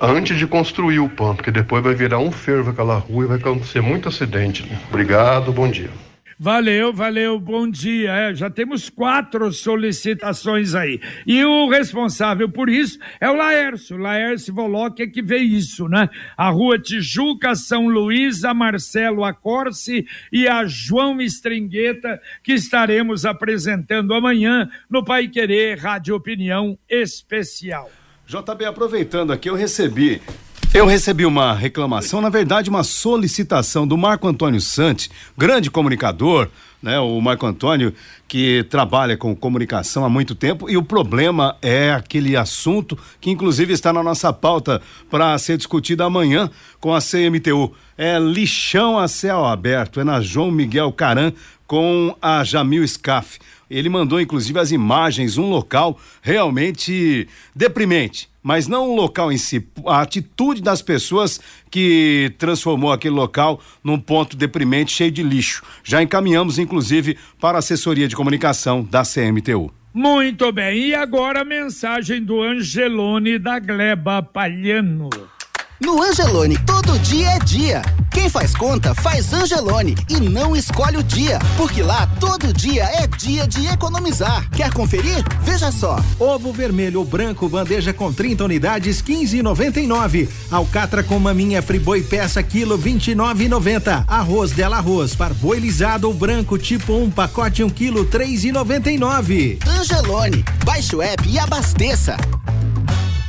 antes 0.00 0.38
de 0.38 0.46
construir 0.46 0.98
o 0.98 1.08
PAN, 1.08 1.34
porque 1.34 1.50
depois 1.50 1.82
vai 1.82 1.94
virar 1.94 2.18
um 2.18 2.30
fervo 2.30 2.70
aquela 2.70 2.98
rua 2.98 3.24
e 3.24 3.28
vai 3.28 3.38
acontecer 3.38 3.80
muito 3.80 4.08
acidente. 4.08 4.70
Obrigado, 4.90 5.50
bom 5.50 5.68
dia. 5.68 5.90
Valeu, 6.38 6.92
valeu, 6.92 7.38
bom 7.38 7.68
dia. 7.70 8.12
É, 8.12 8.34
já 8.34 8.50
temos 8.50 8.90
quatro 8.90 9.52
solicitações 9.52 10.74
aí. 10.74 11.00
E 11.26 11.44
o 11.44 11.68
responsável 11.68 12.48
por 12.48 12.68
isso 12.68 12.98
é 13.20 13.30
o 13.30 13.36
Laércio, 13.36 13.96
Laércio 13.96 14.52
Voloc 14.52 14.98
é 15.00 15.06
que 15.06 15.22
vê 15.22 15.38
isso, 15.38 15.88
né? 15.88 16.08
A 16.36 16.50
rua 16.50 16.78
Tijuca, 16.78 17.54
São 17.54 17.88
Luís, 17.88 18.44
a 18.44 18.52
Marcelo 18.52 19.24
Acorce 19.24 20.06
e 20.32 20.48
a 20.48 20.64
João 20.66 21.20
Estringueta, 21.20 22.20
que 22.42 22.52
estaremos 22.52 23.24
apresentando 23.24 24.12
amanhã 24.12 24.68
no 24.90 25.04
Pai 25.04 25.28
Querer 25.28 25.78
Rádio 25.78 26.16
Opinião 26.16 26.76
Especial. 26.88 27.90
JB, 28.26 28.64
aproveitando 28.64 29.32
aqui, 29.32 29.50
eu 29.50 29.54
recebi 29.54 30.20
eu 30.74 30.86
recebi 30.86 31.24
uma 31.24 31.54
reclamação, 31.54 32.20
na 32.20 32.28
verdade, 32.28 32.68
uma 32.68 32.82
solicitação 32.82 33.86
do 33.86 33.96
Marco 33.96 34.26
Antônio 34.26 34.60
Santi, 34.60 35.08
grande 35.38 35.70
comunicador, 35.70 36.50
né? 36.82 36.98
O 36.98 37.20
Marco 37.20 37.46
Antônio 37.46 37.94
que 38.26 38.66
trabalha 38.68 39.16
com 39.16 39.36
comunicação 39.36 40.04
há 40.04 40.08
muito 40.08 40.34
tempo 40.34 40.68
e 40.68 40.76
o 40.76 40.82
problema 40.82 41.56
é 41.62 41.92
aquele 41.92 42.36
assunto 42.36 42.98
que 43.20 43.30
inclusive 43.30 43.72
está 43.72 43.92
na 43.92 44.02
nossa 44.02 44.32
pauta 44.32 44.82
para 45.08 45.38
ser 45.38 45.56
discutido 45.56 46.02
amanhã 46.02 46.50
com 46.80 46.92
a 46.92 46.98
CMTU. 47.00 47.72
É 47.96 48.18
lixão 48.18 48.98
a 48.98 49.06
céu 49.06 49.44
aberto, 49.44 50.00
é 50.00 50.04
na 50.04 50.20
João 50.20 50.50
Miguel 50.50 50.90
Caran 50.92 51.32
com 51.68 52.16
a 52.20 52.42
Jamil 52.42 52.86
Scaff. 52.86 53.38
Ele 53.70 53.88
mandou 53.88 54.20
inclusive 54.20 54.58
as 54.58 54.72
imagens, 54.72 55.38
um 55.38 55.48
local 55.48 55.96
realmente 56.20 57.28
deprimente 57.54 58.33
mas 58.44 58.68
não 58.68 58.90
o 58.90 58.94
local 58.94 59.32
em 59.32 59.38
si, 59.38 59.66
a 59.86 60.02
atitude 60.02 60.60
das 60.60 60.82
pessoas 60.82 61.40
que 61.70 62.30
transformou 62.36 62.92
aquele 62.92 63.14
local 63.14 63.58
num 63.82 63.98
ponto 63.98 64.36
deprimente 64.36 64.92
cheio 64.92 65.10
de 65.10 65.22
lixo. 65.22 65.62
Já 65.82 66.02
encaminhamos, 66.02 66.58
inclusive, 66.58 67.16
para 67.40 67.56
a 67.56 67.60
assessoria 67.60 68.06
de 68.06 68.14
comunicação 68.14 68.84
da 68.84 69.02
CMTU. 69.02 69.72
Muito 69.94 70.52
bem, 70.52 70.88
e 70.88 70.94
agora 70.94 71.40
a 71.40 71.44
mensagem 71.44 72.22
do 72.22 72.42
Angelone 72.42 73.38
da 73.38 73.58
Gleba 73.58 74.22
Palhano. 74.22 75.08
No 75.80 76.00
Angelone, 76.00 76.56
todo 76.58 76.96
dia 77.00 77.30
é 77.30 77.38
dia. 77.40 77.82
Quem 78.12 78.30
faz 78.30 78.54
conta, 78.54 78.94
faz 78.94 79.32
Angelone 79.32 79.96
e 80.08 80.20
não 80.20 80.54
escolhe 80.54 80.96
o 80.96 81.02
dia, 81.02 81.40
porque 81.56 81.82
lá 81.82 82.06
todo 82.20 82.52
dia 82.52 82.84
é 82.84 83.08
dia 83.08 83.44
de 83.44 83.66
economizar. 83.66 84.48
Quer 84.50 84.72
conferir? 84.72 85.24
Veja 85.42 85.72
só. 85.72 85.98
Ovo 86.18 86.52
vermelho 86.52 87.00
ou 87.00 87.04
branco, 87.04 87.48
bandeja 87.48 87.92
com 87.92 88.12
30 88.12 88.44
unidades, 88.44 89.02
15,99. 89.02 90.28
Alcatra 90.48 91.02
com 91.02 91.18
maminha 91.18 91.60
friboi 91.60 92.02
peça 92.02 92.40
quilo 92.40 92.78
29,90. 92.78 94.04
Arroz 94.06 94.52
dela 94.52 94.76
arroz, 94.76 95.16
parboilizado 95.16 96.06
ou 96.06 96.14
branco 96.14 96.56
tipo 96.56 96.92
1, 96.92 97.02
um, 97.02 97.10
pacote 97.10 97.64
1 97.64 97.66
um 97.66 97.70
quilo 97.70 98.06
3,99. 98.06 99.58
Angelone, 99.66 100.44
baixe 100.64 100.94
o 100.94 101.02
app 101.02 101.28
e 101.28 101.36
abasteça. 101.36 102.16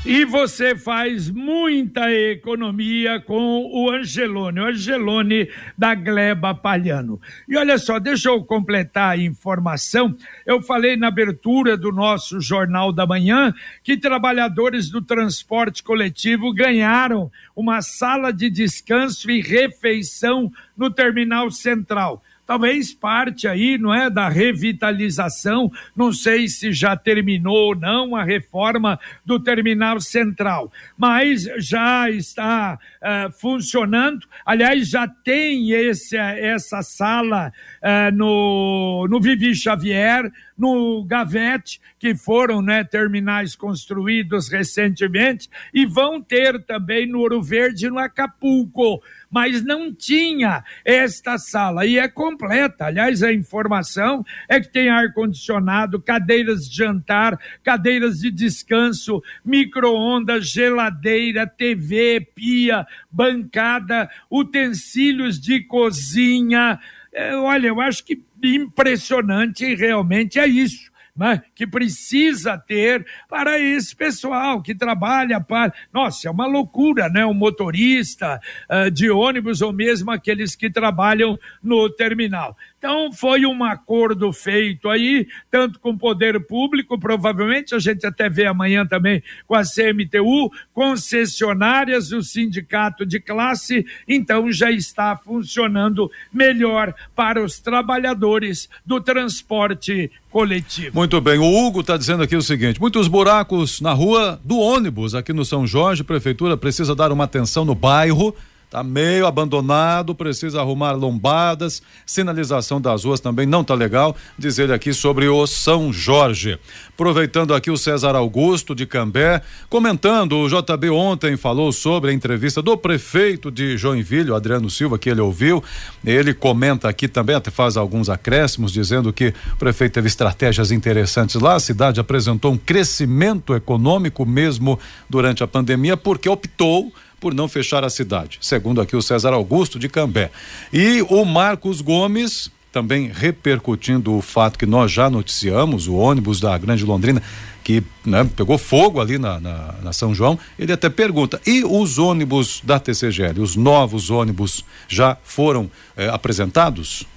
E 0.08 0.24
você 0.24 0.76
faz 0.76 1.32
muita 1.32 2.14
economia 2.14 3.20
com 3.20 3.66
o 3.74 3.90
Angelone, 3.90 4.60
o 4.60 4.66
Angelone 4.66 5.50
da 5.76 5.96
Gleba 5.96 6.54
Palhano. 6.54 7.20
E 7.50 7.58
olha 7.58 7.76
só, 7.80 7.98
deixa 7.98 8.30
eu 8.30 8.44
completar 8.44 9.14
a 9.14 9.18
informação. 9.18 10.16
Eu 10.46 10.62
falei 10.62 10.96
na 10.96 11.08
abertura 11.08 11.76
do 11.76 11.92
nosso 11.92 12.40
Jornal 12.40 12.94
da 12.94 13.08
Manhã 13.08 13.52
que 13.84 13.98
trabalhadores 13.98 14.92
do 14.92 15.02
transporte 15.02 15.82
coletivo 15.82 16.54
ganharam 16.54 17.32
uma 17.56 17.82
sala 17.82 18.32
de 18.32 18.48
descanso 18.48 19.32
e 19.32 19.42
refeição 19.42 20.54
no 20.78 20.92
terminal 20.92 21.50
central 21.50 22.22
talvez 22.46 22.94
parte 22.94 23.48
aí, 23.48 23.78
não 23.78 23.94
é, 23.94 24.10
da 24.10 24.30
revitalização, 24.30 25.72
não 25.96 26.14
sei 26.14 26.48
se 26.48 26.72
já 26.72 26.96
terminou 26.96 27.70
ou 27.70 27.76
não 27.76 28.16
a 28.16 28.24
reforma 28.24 29.00
do 29.26 29.40
terminal 29.40 30.00
central, 30.00 30.72
mas 30.98 31.44
já 31.58 32.10
está 32.10 32.78
uh, 33.02 33.32
funcionando, 33.40 34.28
aliás, 34.46 34.90
já 34.90 35.08
tem 35.08 35.72
esse, 35.72 36.18
essa 36.18 36.82
sala 36.82 37.52
uh, 37.82 38.16
no, 38.16 39.08
no 39.10 39.20
Vivi 39.20 39.56
Xavier, 39.56 40.32
no 40.58 41.04
Gavete, 41.04 41.82
que 42.00 42.16
foram 42.16 42.62
né, 42.62 42.84
terminais 42.84 43.56
construídos 43.56 44.48
recentemente, 44.48 45.50
e 45.74 45.86
vão 45.86 46.22
ter 46.22 46.64
também 46.64 47.06
no 47.06 47.20
Ouro 47.20 47.42
Verde, 47.42 47.90
no 47.90 48.00
Acapulco 48.00 49.02
mas 49.30 49.64
não 49.64 49.94
tinha 49.94 50.64
esta 50.84 51.38
sala 51.38 51.86
e 51.86 51.98
é 51.98 52.08
completa. 52.08 52.86
Aliás, 52.86 53.24
a 53.24 53.32
informação 53.32 54.26
é 54.48 54.60
que 54.60 54.70
tem 54.70 54.90
ar-condicionado, 54.90 56.02
cadeiras 56.02 56.70
de 56.70 56.76
jantar, 56.76 57.40
cadeiras 57.64 58.20
de 58.20 58.32
descanso, 58.32 59.22
micro-ondas, 59.44 60.48
geladeira, 60.48 61.48
TV, 61.48 62.28
pia, 62.34 62.86
bancada, 63.12 64.10
utensílios 64.30 65.40
de 65.40 65.62
cozinha. 65.62 66.80
É, 67.14 67.36
olha, 67.36 67.68
eu 67.68 67.80
acho 67.82 68.04
que 68.04 68.22
impressionante 68.44 69.74
realmente 69.76 70.40
é 70.40 70.48
isso 70.48 70.95
né, 71.16 71.42
que 71.56 71.66
precisa 71.66 72.58
ter 72.58 73.06
para 73.30 73.58
esse 73.58 73.96
pessoal 73.96 74.62
que 74.62 74.76
trabalha 74.76 75.40
para. 75.40 75.74
Nossa, 75.94 76.28
é 76.28 76.32
uma 76.32 76.46
loucura, 76.46 77.08
né? 77.08 77.26
O 77.26 77.34
motorista 77.34 78.42
uh, 78.70 78.92
de 78.92 79.10
ônibus 79.10 79.62
ou 79.62 79.72
mesmo 79.72 80.12
aqueles 80.12 80.56
que 80.56 80.70
trabalham 80.70 81.40
no 81.64 81.90
terminal. 81.90 82.58
Então, 82.78 83.12
foi 83.12 83.48
um 83.48 83.64
acordo 83.64 84.32
feito 84.32 84.90
aí, 84.90 85.28
tanto 85.50 85.80
com 85.80 85.90
o 85.90 85.98
poder 85.98 86.40
público, 86.46 87.00
provavelmente, 87.00 87.74
a 87.74 87.80
gente 87.80 88.06
até 88.06 88.30
vê 88.30 88.46
amanhã 88.46 88.86
também 88.86 89.24
com 89.48 89.56
a 89.56 89.64
CMTU, 89.64 90.52
concessionárias, 90.72 92.12
o 92.12 92.22
sindicato 92.22 93.04
de 93.04 93.20
classe, 93.20 93.86
então 94.08 94.52
já 94.52 94.70
está 94.70 95.16
funcionando 95.18 96.12
melhor 96.32 96.94
para 97.16 97.44
os 97.44 97.60
trabalhadores 97.60 98.70
do 98.86 99.02
transporte 99.02 100.12
coletivo. 100.30 100.94
Muito 100.94 101.05
bem, 101.22 101.38
o 101.38 101.46
Hugo 101.46 101.82
está 101.82 101.98
dizendo 101.98 102.24
aqui 102.24 102.36
o 102.36 102.42
seguinte: 102.42 102.80
muitos 102.80 103.08
buracos 103.08 103.80
na 103.80 103.94
rua 103.94 104.40
do 104.44 104.58
ônibus 104.58 105.14
aqui 105.14 105.32
no 105.32 105.46
São 105.46 105.66
Jorge, 105.66 106.04
prefeitura 106.04 106.58
precisa 106.58 106.96
dar 106.96 107.12
uma 107.12 107.24
atenção 107.26 107.64
no 107.64 107.76
bairro 107.76 108.36
Tá 108.70 108.84
meio 108.84 109.26
abandonado, 109.28 110.16
precisa 110.16 110.60
arrumar 110.60 110.94
lombadas, 110.94 111.82
sinalização 112.06 112.82
das 112.82 113.04
ruas 113.04 113.20
também 113.20 113.46
não 113.46 113.64
tá 113.64 113.74
legal, 113.74 114.16
diz 114.38 114.58
ele 114.58 114.74
aqui 114.74 114.94
sobre 114.94 115.28
o 115.28 115.46
São 115.46 115.94
Jorge. 115.94 116.60
Aproveitando 116.90 117.54
aqui 117.54 117.70
o 117.70 117.78
César 117.78 118.16
Augusto 118.16 118.74
de 118.74 118.86
Cambé, 118.86 119.42
comentando, 119.70 120.38
o 120.38 120.50
JB 120.50 120.90
ontem 120.90 121.38
falou 121.38 121.72
sobre 121.72 122.12
a 122.12 122.14
entrevista 122.14 122.62
do 122.62 122.76
prefeito 122.76 123.52
de 123.52 123.78
Joinville, 123.78 124.34
Adriano 124.34 124.70
Silva, 124.70 124.98
que 124.98 125.10
ele 125.10 125.22
ouviu. 125.22 125.64
Ele 126.04 126.34
comenta 126.34 126.90
aqui 126.90 127.08
também, 127.08 127.36
até 127.36 127.52
faz 127.52 127.78
alguns 127.78 128.10
acréscimos, 128.10 128.72
dizendo 128.72 129.14
que 129.14 129.34
o 129.54 129.58
prefeito 129.58 129.94
teve 129.94 130.08
estratégias 130.08 130.72
interessantes 130.72 131.36
lá, 131.40 131.56
a 131.56 131.60
cidade 131.60 132.00
apresentou 132.00 132.52
um 132.52 132.58
crescimento 132.58 133.56
econômico 133.56 134.26
mesmo 134.26 134.80
durante 135.10 135.44
a 135.44 135.48
pandemia, 135.48 135.96
porque 135.96 136.28
optou 136.28 136.92
por 137.20 137.34
não 137.34 137.48
fechar 137.48 137.84
a 137.84 137.90
cidade, 137.90 138.38
segundo 138.42 138.82
aqui 138.82 138.96
o 138.96 139.02
César 139.02 139.34
Augusto 139.34 139.80
de 139.80 139.90
Cambé. 139.90 140.32
E 140.72 141.02
o 141.10 141.26
Marcos 141.26 141.82
Gomes, 141.82 142.52
também 142.72 143.10
repercutindo 143.14 144.14
o 144.14 144.22
fato 144.22 144.60
que 144.60 144.66
nós 144.66 144.92
já 144.92 145.10
noticiamos, 145.10 145.88
o 145.88 145.96
ônibus 145.96 146.42
da 146.42 146.58
Grande 146.58 146.84
Londrina, 146.84 147.22
que 147.64 147.82
né, 148.06 148.30
pegou 148.36 148.58
fogo 148.58 149.00
ali 149.00 149.18
na, 149.18 149.40
na, 149.40 149.76
na, 149.82 149.94
São 149.94 150.14
João, 150.14 150.38
ele 150.60 150.74
até 150.74 150.90
pergunta: 150.90 151.42
e 151.48 151.64
os 151.64 151.98
ônibus 151.98 152.62
da 152.64 152.78
TCGL, 152.78 153.42
os 153.42 153.56
novos 153.56 154.10
ônibus 154.10 154.64
já 154.88 155.18
foram 155.24 155.72
eh, 155.98 156.10
apresentados? 156.10 157.08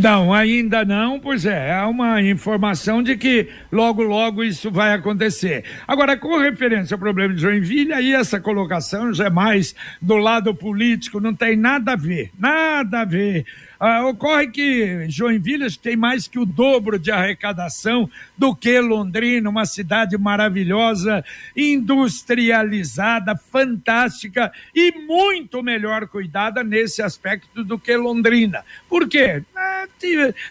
Não, 0.00 0.32
ainda 0.32 0.84
não, 0.84 1.18
pois 1.18 1.44
é, 1.44 1.74
há 1.74 1.88
uma 1.88 2.22
informação 2.22 3.02
de 3.02 3.16
que 3.16 3.48
logo, 3.72 4.00
logo 4.00 4.44
isso 4.44 4.70
vai 4.70 4.92
acontecer. 4.92 5.64
Agora, 5.88 6.16
com 6.16 6.38
referência 6.38 6.94
ao 6.94 7.00
problema 7.00 7.34
de 7.34 7.40
Joinville, 7.40 7.92
aí 7.92 8.14
essa 8.14 8.38
colocação 8.38 9.12
já 9.12 9.26
é 9.26 9.30
mais 9.30 9.74
do 10.00 10.16
lado 10.16 10.54
político, 10.54 11.18
não 11.18 11.34
tem 11.34 11.56
nada 11.56 11.94
a 11.94 11.96
ver, 11.96 12.30
nada 12.38 13.00
a 13.00 13.04
ver. 13.04 13.44
Ah, 13.80 14.04
ocorre 14.06 14.48
que 14.48 15.08
Joinville 15.08 15.70
tem 15.78 15.96
mais 15.96 16.26
que 16.26 16.38
o 16.38 16.44
dobro 16.44 16.98
de 16.98 17.12
arrecadação 17.12 18.10
do 18.36 18.54
que 18.54 18.80
Londrina, 18.80 19.48
uma 19.48 19.66
cidade 19.66 20.18
maravilhosa, 20.18 21.24
industrializada, 21.56 23.36
fantástica 23.36 24.52
e 24.74 24.90
muito 25.06 25.62
melhor 25.62 26.08
cuidada 26.08 26.64
nesse 26.64 27.02
aspecto 27.02 27.62
do 27.62 27.78
que 27.78 27.96
Londrina. 27.96 28.64
Por 28.88 29.08
quê? 29.08 29.44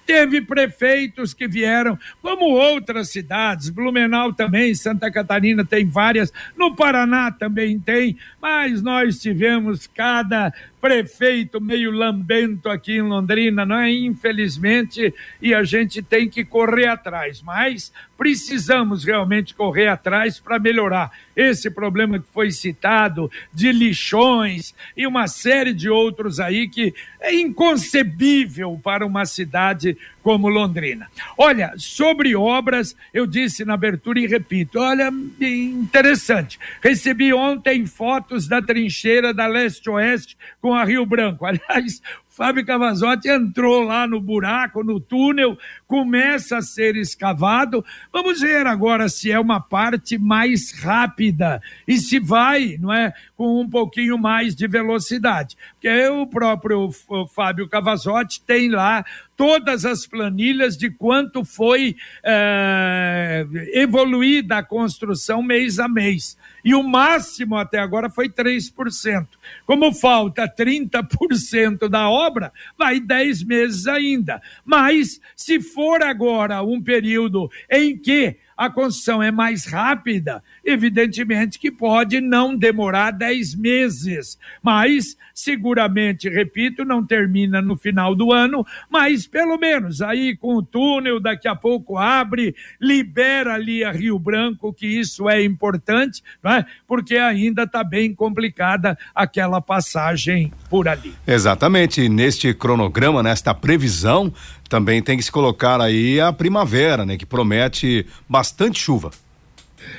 Teve 0.05 0.41
prefeitos 0.41 1.33
que 1.33 1.47
vieram, 1.47 1.97
como 2.21 2.45
outras 2.45 3.09
cidades, 3.09 3.69
Blumenau 3.69 4.33
também, 4.33 4.73
Santa 4.75 5.11
Catarina 5.11 5.63
tem 5.65 5.85
várias, 5.85 6.31
no 6.57 6.75
Paraná 6.75 7.31
também 7.31 7.79
tem, 7.79 8.17
mas 8.41 8.81
nós 8.81 9.19
tivemos 9.19 9.87
cada 9.87 10.53
prefeito 10.79 11.59
meio 11.59 11.91
lambento 11.91 12.69
aqui 12.69 12.93
em 12.93 13.01
Londrina, 13.01 13.65
não 13.65 13.77
é? 13.77 13.91
Infelizmente, 13.91 15.13
e 15.41 15.53
a 15.53 15.63
gente 15.63 16.01
tem 16.01 16.29
que 16.29 16.45
correr 16.45 16.87
atrás, 16.87 17.41
mas 17.41 17.91
precisamos 18.17 19.03
realmente 19.03 19.53
correr 19.53 19.87
atrás 19.87 20.39
para 20.39 20.59
melhorar 20.59 21.11
esse 21.35 21.69
problema 21.69 22.19
que 22.19 22.27
foi 22.33 22.51
citado 22.51 23.31
de 23.53 23.71
lixões 23.71 24.73
e 24.95 25.05
uma 25.05 25.27
série 25.27 25.73
de 25.73 25.89
outros 25.89 26.39
aí 26.39 26.67
que 26.67 26.93
é 27.19 27.33
inconcebível 27.33 28.79
para 28.83 29.05
uma 29.05 29.25
cidade 29.25 29.97
como 30.27 30.49
Londrina. 30.49 31.07
Olha, 31.37 31.71
sobre 31.77 32.35
obras, 32.35 32.93
eu 33.13 33.25
disse 33.25 33.63
na 33.63 33.75
abertura 33.75 34.19
e 34.19 34.27
repito, 34.27 34.77
olha, 34.77 35.09
interessante. 35.39 36.59
Recebi 36.81 37.33
ontem 37.33 37.85
fotos 37.85 38.45
da 38.45 38.61
trincheira 38.61 39.33
da 39.33 39.47
leste-oeste 39.47 40.37
com 40.59 40.73
a 40.73 40.83
Rio 40.83 41.05
Branco. 41.05 41.45
Aliás, 41.47 42.01
Fábio 42.37 42.63
Cavazotti 42.63 43.29
entrou 43.29 43.81
lá 43.81 44.05
no 44.05 44.21
buraco, 44.21 44.83
no 44.83 44.99
túnel, 44.99 45.57
começa 45.87 46.57
a 46.57 46.61
ser 46.61 46.95
escavado. 46.95 47.83
Vamos 48.13 48.41
ver 48.41 48.67
agora 48.67 49.09
se 49.09 49.31
é 49.31 49.39
uma 49.39 49.59
parte 49.59 50.19
mais 50.19 50.71
rápida 50.79 51.59
e 51.87 51.97
se 51.97 52.19
vai, 52.19 52.77
não 52.79 52.93
é, 52.93 53.11
com 53.35 53.59
um 53.59 53.67
pouquinho 53.67 54.19
mais 54.19 54.55
de 54.55 54.67
velocidade. 54.67 55.57
Porque 55.73 56.07
o 56.09 56.27
próprio 56.27 56.91
Fábio 57.33 57.67
Cavazotti 57.67 58.39
tem 58.45 58.69
lá 58.69 59.03
todas 59.37 59.85
as 59.85 60.05
planilhas 60.05 60.75
de 60.75 60.89
quanto 60.89 61.45
foi 61.45 61.95
é, 62.23 63.45
evoluída 63.73 64.57
a 64.57 64.63
construção 64.63 65.43
mês 65.43 65.79
a 65.79 65.87
mês 65.87 66.35
e 66.67 66.75
o 66.75 66.83
máximo 66.83 67.55
até 67.55 67.79
agora 67.79 68.09
foi 68.09 68.27
3%. 68.27 69.25
Como 69.65 69.93
falta 69.93 70.53
30% 70.53 71.87
da 71.87 72.09
obra, 72.09 72.51
vai 72.77 72.99
10 72.99 73.43
meses 73.43 73.87
ainda. 73.87 74.41
Mas, 74.65 75.21
se 75.33 75.61
for 75.61 76.03
agora 76.03 76.61
um 76.61 76.81
período 76.81 77.49
em 77.71 77.97
que 77.97 78.35
a 78.57 78.69
construção 78.69 79.21
é 79.21 79.29
mais 79.31 79.65
rápida, 79.65 80.43
evidentemente 80.65 81.59
que 81.59 81.71
pode 81.71 82.19
não 82.19 82.55
demorar 82.55 83.11
10 83.11 83.55
meses, 83.55 84.37
mas 84.63 85.15
seguramente, 85.33 86.27
repito, 86.27 86.83
não 86.83 87.05
termina 87.05 87.61
no 87.61 87.77
final 87.77 88.15
do 88.15 88.33
ano, 88.33 88.65
mas 88.89 89.27
pelo 89.27 89.57
menos 89.57 90.01
aí 90.01 90.35
com 90.35 90.55
o 90.55 90.63
túnel, 90.63 91.19
daqui 91.19 91.47
a 91.47 91.55
pouco 91.55 91.95
abre, 91.95 92.55
libera 92.81 93.53
ali 93.53 93.83
a 93.83 93.91
Rio 93.91 94.17
Branco, 94.17 94.73
que 94.73 94.87
isso 94.87 95.29
é 95.29 95.43
importante, 95.43 96.23
é? 96.43 96.65
porque 96.87 97.17
ainda 97.17 97.63
está 97.63 97.83
bem 97.83 98.15
complicada 98.15 98.97
aquela 99.13 99.61
passagem 99.61 100.51
por 100.69 100.87
ali. 100.87 101.13
Exatamente, 101.27 102.09
neste 102.09 102.51
cronograma, 102.53 103.21
nesta 103.21 103.53
previsão, 103.53 104.33
também 104.69 105.01
tem 105.01 105.17
que 105.17 105.23
se 105.23 105.31
colocar 105.31 105.81
aí 105.81 106.19
a 106.19 106.31
primavera, 106.33 107.05
né, 107.05 107.17
que 107.17 107.25
promete 107.25 108.05
bastante 108.27 108.79
chuva. 108.79 109.11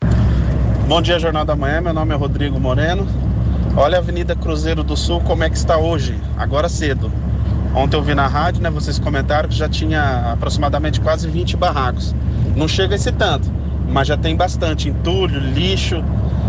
Bom 0.87 1.01
dia, 1.01 1.17
Jornal 1.19 1.45
da 1.45 1.55
Manhã. 1.55 1.79
Meu 1.81 1.93
nome 1.93 2.13
é 2.13 2.17
Rodrigo 2.17 2.59
Moreno. 2.59 3.07
Olha 3.77 3.97
a 3.97 3.99
Avenida 3.99 4.35
Cruzeiro 4.35 4.83
do 4.83 4.97
Sul 4.97 5.21
como 5.21 5.43
é 5.43 5.49
que 5.49 5.55
está 5.55 5.77
hoje, 5.77 6.19
agora 6.35 6.67
cedo. 6.67 7.11
Ontem 7.73 7.95
eu 7.95 8.01
vi 8.01 8.15
na 8.15 8.27
rádio, 8.27 8.61
né, 8.61 8.69
vocês 8.69 8.97
comentaram 8.97 9.47
que 9.47 9.55
já 9.55 9.69
tinha 9.69 10.31
aproximadamente 10.33 10.99
quase 10.99 11.27
20 11.27 11.55
barracos. 11.55 12.15
Não 12.55 12.67
chega 12.67 12.95
esse 12.95 13.11
tanto, 13.11 13.51
mas 13.87 14.07
já 14.07 14.17
tem 14.17 14.35
bastante 14.35 14.89
entulho, 14.89 15.39
lixo 15.39 16.03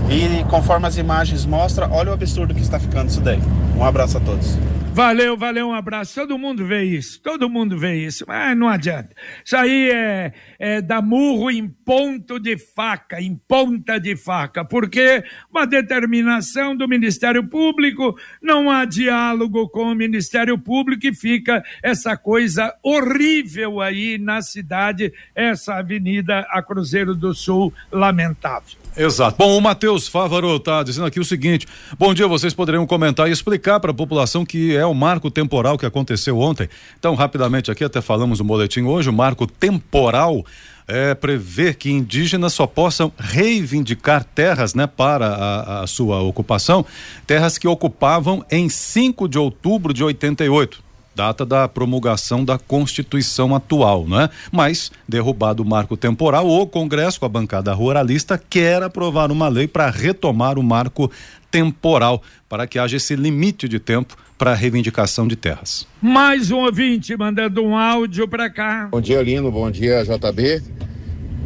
e 0.09 0.45
conforme 0.45 0.87
as 0.87 0.97
imagens 0.97 1.45
mostram, 1.45 1.91
olha 1.93 2.11
o 2.11 2.15
absurdo 2.15 2.55
que 2.55 2.61
está 2.61 2.81
ficando 2.81 3.09
isso 3.09 3.21
daí. 3.21 3.41
Um 3.77 3.85
abraço 3.85 4.17
a 4.17 4.21
todos. 4.21 4.59
Valeu, 4.93 5.37
valeu, 5.37 5.69
um 5.69 5.73
abraço. 5.73 6.17
Todo 6.17 6.37
mundo 6.37 6.67
vê 6.67 6.83
isso, 6.83 7.23
todo 7.23 7.49
mundo 7.49 7.79
vê 7.79 8.05
isso, 8.05 8.25
mas 8.27 8.57
não 8.57 8.69
adianta. 8.69 9.15
Isso 9.45 9.57
aí 9.57 9.89
é, 9.89 10.33
é 10.59 10.83
dar 10.83 11.01
murro 11.01 11.49
em 11.49 11.69
ponto 11.69 12.41
de 12.41 12.59
faca, 12.59 13.21
em 13.21 13.37
ponta 13.37 14.01
de 14.01 14.17
faca, 14.17 14.65
porque 14.65 15.23
uma 15.49 15.65
determinação 15.65 16.77
do 16.77 16.89
Ministério 16.89 17.47
Público, 17.47 18.19
não 18.43 18.69
há 18.69 18.85
diálogo 18.85 19.69
com 19.69 19.85
o 19.85 19.95
Ministério 19.95 20.59
Público 20.59 21.07
e 21.07 21.15
fica 21.15 21.63
essa 21.83 22.17
coisa 22.17 22.75
horrível 22.83 23.81
aí 23.81 24.19
na 24.19 24.43
cidade, 24.43 25.13
essa 25.35 25.77
avenida 25.77 26.41
a 26.51 26.63
Cruzeiro 26.63 27.15
do 27.15 27.33
Sul, 27.33 27.73
lamentável. 27.93 28.80
Exato. 28.97 29.37
Bom, 29.39 29.57
o 29.57 29.61
Matheus 29.61 30.09
Fávaro 30.09 30.57
está 30.57 30.83
dizendo 30.83 31.07
aqui 31.07 31.21
o 31.21 31.25
seguinte: 31.25 31.67
bom 31.99 32.13
dia, 32.13 32.27
vocês 32.27 32.53
poderiam 32.53 32.85
comentar 32.87 33.29
e 33.29 33.33
explicar 33.33 33.79
para 33.79 33.93
a 33.93 33.95
população 33.95 34.45
que 34.45 34.77
é 34.77 34.85
o 34.85 34.93
marco 34.93 35.31
temporal 35.31 35.79
que 35.79 35.87
aconteceu 35.87 36.39
ontem. 36.39 36.69
Então, 36.99 37.15
rapidamente 37.15 37.71
aqui, 37.71 37.85
até 37.85 38.01
falamos 38.01 38.41
no 38.41 38.45
boletim 38.45 38.83
hoje, 38.83 39.09
o 39.09 39.13
marco 39.13 39.47
temporal 39.47 40.45
é 40.89 41.15
prever 41.15 41.77
que 41.77 41.89
indígenas 41.89 42.53
só 42.53 42.67
possam 42.67 43.13
reivindicar 43.17 44.25
terras, 44.25 44.75
né, 44.75 44.89
para 44.89 45.27
a, 45.29 45.83
a 45.83 45.87
sua 45.87 46.21
ocupação, 46.21 46.85
terras 47.25 47.57
que 47.57 47.69
ocupavam 47.69 48.45
em 48.51 48.69
5 48.69 49.29
de 49.29 49.39
outubro 49.39 49.95
de 49.95 50.03
88 50.03 50.90
data 51.15 51.45
da 51.45 51.69
promulgação 51.69 52.45
da 52.45 52.59
Constituição 52.59 53.55
atual, 53.55 54.07
né? 54.07 54.31
Mas, 54.51 54.91
derrubado 55.09 55.63
o 55.63 55.67
marco 55.67 55.97
temporal, 55.97 56.49
o 56.49 56.67
Congresso, 56.67 57.21
com 57.21 57.27
a 57.27 57.29
bancada 57.29 57.73
ruralista, 57.73 58.39
quer 58.39 58.83
aprovar 58.83 59.31
uma 59.31 59.49
lei 59.49 59.67
para 59.67 59.91
retomar 59.91 60.59
o 60.59 60.63
marco 60.63 61.11
temporal, 61.51 62.23
para 62.49 62.67
que 62.67 62.79
haja 62.79 62.97
esse 62.97 63.17
limite 63.17 63.69
de 63.69 63.79
tempo 63.79 64.17
para 64.39 64.53
a 64.53 64.55
reivindicação 64.55 65.27
de 65.29 65.37
terras. 65.37 65.87
Mais 66.01 66.51
um 66.51 66.59
ouvinte 66.59 67.17
mandando 67.17 67.63
um 67.63 67.77
áudio 67.77 68.27
para 68.27 68.49
cá. 68.49 68.89
Bom 68.91 69.01
dia, 69.01 69.21
Lino. 69.21 69.51
Bom 69.51 69.71
dia, 69.71 70.05
JB. 70.05 70.63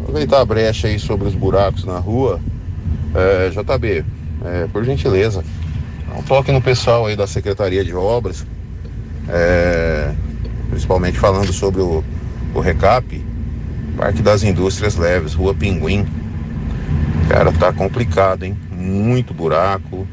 Aproveitar 0.02 0.40
a 0.40 0.44
brecha 0.44 0.86
aí 0.86 0.98
sobre 0.98 1.26
os 1.26 1.34
buracos 1.34 1.84
na 1.84 1.98
rua. 1.98 2.40
É, 3.14 3.50
JB, 3.50 4.04
é, 4.44 4.66
por 4.68 4.84
gentileza, 4.84 5.42
um 6.16 6.22
toque 6.22 6.52
no 6.52 6.60
pessoal 6.60 7.06
aí 7.06 7.16
da 7.16 7.26
Secretaria 7.26 7.84
de 7.84 7.94
Obras 7.94 8.46
é, 9.28 10.12
principalmente 10.70 11.18
falando 11.18 11.52
sobre 11.52 11.80
o, 11.80 12.04
o 12.54 12.60
recap, 12.60 13.24
Parque 13.96 14.22
das 14.22 14.42
Indústrias 14.42 14.96
Leves, 14.96 15.34
Rua 15.34 15.54
Pinguim. 15.54 16.06
Cara, 17.28 17.52
tá 17.52 17.72
complicado, 17.72 18.44
hein? 18.44 18.56
Muito 18.70 19.32
buraco, 19.32 20.06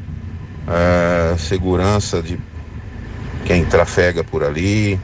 é, 0.68 1.36
segurança 1.36 2.22
de 2.22 2.38
quem 3.44 3.64
trafega 3.64 4.22
por 4.22 4.42
ali, 4.42 4.98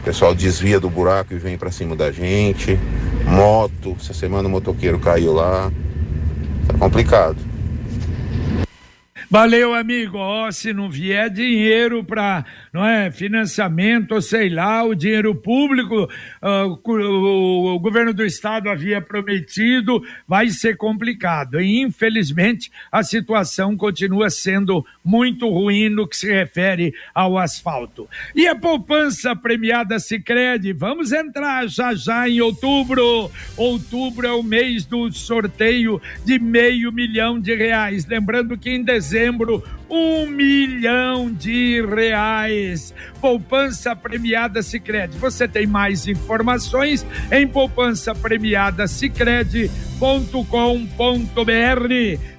o 0.00 0.02
pessoal 0.04 0.34
desvia 0.34 0.78
do 0.78 0.90
buraco 0.90 1.32
e 1.32 1.38
vem 1.38 1.56
para 1.56 1.70
cima 1.70 1.96
da 1.96 2.12
gente, 2.12 2.78
moto, 3.26 3.96
essa 3.98 4.12
semana 4.12 4.46
o 4.46 4.50
motoqueiro 4.50 4.98
caiu 4.98 5.32
lá, 5.32 5.72
tá 6.68 6.78
complicado. 6.78 7.38
Valeu, 9.30 9.74
amigo. 9.74 10.18
Ó, 10.18 10.50
se 10.52 10.72
não 10.72 10.88
vier 10.88 11.28
dinheiro 11.28 12.04
para, 12.04 12.44
não 12.74 12.84
é, 12.84 13.08
financiamento, 13.08 14.20
sei 14.20 14.48
lá, 14.48 14.82
o 14.82 14.96
dinheiro 14.96 15.32
público, 15.32 16.10
uh, 16.42 16.80
o, 16.84 17.76
o, 17.76 17.78
governo 17.78 18.12
do 18.12 18.24
estado 18.24 18.68
havia 18.68 19.00
prometido, 19.00 20.02
vai 20.26 20.48
ser 20.48 20.76
complicado. 20.76 21.60
E 21.60 21.80
infelizmente 21.80 22.72
a 22.90 23.04
situação 23.04 23.76
continua 23.76 24.28
sendo 24.28 24.84
muito 25.04 25.48
ruim 25.48 25.88
no 25.88 26.08
que 26.08 26.16
se 26.16 26.26
refere 26.26 26.92
ao 27.14 27.38
asfalto. 27.38 28.08
E 28.34 28.48
a 28.48 28.56
poupança 28.56 29.36
premiada 29.36 30.00
Sicredi, 30.00 30.72
vamos 30.72 31.12
entrar 31.12 31.68
já 31.68 31.94
já 31.94 32.28
em 32.28 32.40
outubro. 32.40 33.30
Outubro 33.56 34.26
é 34.26 34.32
o 34.32 34.42
mês 34.42 34.84
do 34.84 35.12
sorteio 35.12 36.02
de 36.24 36.40
meio 36.40 36.90
milhão 36.90 37.38
de 37.38 37.54
reais. 37.54 38.04
Lembrando 38.04 38.58
que 38.58 38.70
em 38.70 38.82
dezembro, 38.82 39.62
um 39.94 40.26
milhão 40.26 41.32
de 41.32 41.80
reais. 41.86 42.92
Poupança 43.24 43.96
Premiada 43.96 44.62
Sicredi. 44.62 45.16
Você 45.16 45.48
tem 45.48 45.66
mais 45.66 46.06
informações 46.06 47.06
em 47.32 47.48
poupança 47.48 48.14
premiada. 48.14 48.84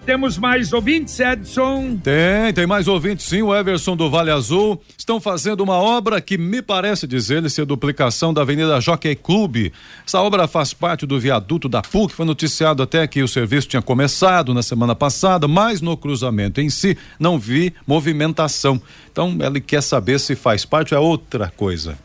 Temos 0.06 0.38
mais 0.38 0.71
ouvintes, 0.71 1.19
Edson? 1.19 1.98
Tem, 1.98 2.54
tem 2.54 2.67
mais 2.67 2.88
ouvintes 2.88 3.26
sim. 3.26 3.41
O 3.41 3.56
Everson 3.56 3.95
do 3.95 4.08
Vale 4.08 4.30
Azul 4.30 4.80
estão 4.95 5.19
fazendo 5.19 5.62
uma 5.62 5.78
obra 5.78 6.21
que 6.21 6.38
me 6.38 6.62
parece 6.62 7.08
dizer 7.08 7.50
ser 7.50 7.65
duplicação 7.65 8.32
da 8.32 8.43
Avenida 8.43 8.80
Jockey 8.80 9.15
Clube. 9.15 9.74
Essa 10.06 10.21
obra 10.21 10.48
faz 10.48 10.76
parte 10.76 11.08
do 11.08 11.19
viaduto 11.19 11.67
da 11.67 11.82
PUC. 11.82 12.13
Foi 12.13 12.24
noticiado 12.24 12.84
até 12.84 13.08
que 13.08 13.24
o 13.24 13.28
serviço 13.28 13.67
tinha 13.67 13.82
começado 13.82 14.54
na 14.54 14.62
semana 14.62 14.93
passada, 14.93 15.48
mas 15.48 15.82
no 15.82 15.98
cruzamento 15.98 16.62
em 16.62 16.69
si 16.69 16.95
não 17.19 17.39
vi 17.39 17.74
movimentação. 17.88 18.80
Então 19.12 19.36
ele 19.39 19.60
quer 19.60 19.82
saber 19.82 20.19
se 20.19 20.36
faz 20.36 20.65
parte 20.65 20.75
ou 20.76 20.98
é 20.98 21.00
outra 21.00 21.52
coisa. 21.56 21.98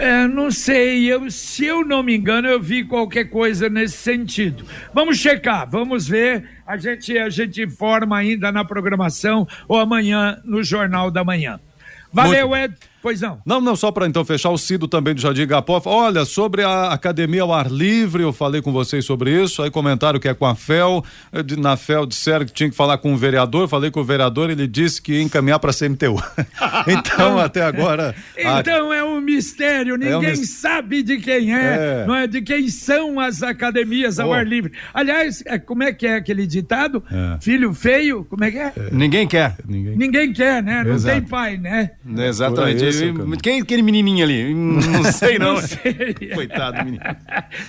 É, 0.00 0.26
não 0.26 0.50
sei, 0.50 1.12
eu, 1.12 1.30
se 1.30 1.66
eu 1.66 1.84
não 1.84 2.02
me 2.02 2.16
engano, 2.16 2.48
eu 2.48 2.58
vi 2.58 2.84
qualquer 2.84 3.24
coisa 3.24 3.68
nesse 3.68 3.98
sentido. 3.98 4.64
Vamos 4.94 5.18
checar, 5.18 5.68
vamos 5.68 6.08
ver. 6.08 6.48
A 6.66 6.78
gente, 6.78 7.18
a 7.18 7.28
gente 7.28 7.62
informa 7.62 8.16
ainda 8.16 8.50
na 8.50 8.64
programação 8.64 9.46
ou 9.68 9.78
amanhã 9.78 10.40
no 10.42 10.62
Jornal 10.62 11.10
da 11.10 11.22
Manhã. 11.22 11.60
Valeu, 12.10 12.48
Muito... 12.48 12.64
Ed. 12.64 12.89
Pois 13.02 13.20
não. 13.20 13.40
Não, 13.46 13.60
não, 13.60 13.74
só 13.74 13.90
para 13.90 14.06
então 14.06 14.24
fechar 14.24 14.50
o 14.50 14.58
Cido 14.58 14.86
também 14.86 15.14
do 15.14 15.20
Jardim 15.20 15.46
Gapó. 15.46 15.80
Olha, 15.86 16.24
sobre 16.26 16.62
a 16.62 16.92
academia 16.92 17.42
ao 17.42 17.52
ar 17.52 17.70
livre, 17.70 18.22
eu 18.22 18.32
falei 18.32 18.60
com 18.60 18.72
vocês 18.72 19.04
sobre 19.04 19.42
isso, 19.42 19.62
aí 19.62 19.70
comentaram 19.70 20.20
que 20.20 20.28
é 20.28 20.34
com 20.34 20.44
a 20.44 20.54
FEL, 20.54 21.02
eh, 21.32 21.42
na 21.56 21.76
FEL 21.76 22.04
disseram 22.04 22.44
que 22.44 22.52
tinha 22.52 22.68
que 22.68 22.76
falar 22.76 22.98
com 22.98 23.14
o 23.14 23.16
vereador, 23.16 23.68
falei 23.68 23.90
com 23.90 24.00
o 24.00 24.04
vereador, 24.04 24.50
ele 24.50 24.66
disse 24.66 25.00
que 25.00 25.14
ia 25.14 25.22
encaminhar 25.22 25.58
para 25.58 25.70
a 25.70 25.74
CMTU. 25.74 26.22
então, 26.86 27.38
até 27.38 27.62
agora... 27.62 28.14
então 28.36 28.90
a... 28.90 28.96
é 28.96 29.02
um 29.02 29.20
mistério, 29.20 29.96
ninguém 29.96 30.12
é 30.12 30.18
um 30.18 30.20
mis... 30.20 30.50
sabe 30.50 31.02
de 31.02 31.16
quem 31.18 31.54
é, 31.54 32.02
é, 32.02 32.06
não 32.06 32.14
é 32.14 32.26
de 32.26 32.42
quem 32.42 32.68
são 32.68 33.18
as 33.18 33.42
academias 33.42 34.20
ao 34.20 34.28
oh. 34.28 34.34
ar 34.34 34.46
livre. 34.46 34.72
Aliás, 34.92 35.42
é, 35.46 35.58
como 35.58 35.82
é 35.82 35.92
que 35.92 36.06
é 36.06 36.16
aquele 36.16 36.46
ditado? 36.46 37.02
É. 37.10 37.38
Filho 37.40 37.72
feio, 37.72 38.24
como 38.24 38.44
é 38.44 38.50
que 38.50 38.58
é? 38.58 38.72
Ninguém 38.92 39.26
quer. 39.26 39.56
Ninguém, 39.66 39.96
ninguém 39.96 40.32
quer, 40.34 40.62
né? 40.62 40.84
Não 40.84 40.94
Exato. 40.94 41.18
tem 41.18 41.28
pai, 41.28 41.56
né? 41.56 41.92
Exatamente 42.18 42.89
quem 43.42 43.58
é 43.58 43.62
aquele 43.62 43.82
menininho 43.82 44.24
ali? 44.24 44.54
Não 44.54 45.04
sei 45.12 45.38
não. 45.38 45.54
não 45.54 45.60
sei. 45.62 46.30
Coitado 46.34 46.84
menino. 46.84 47.02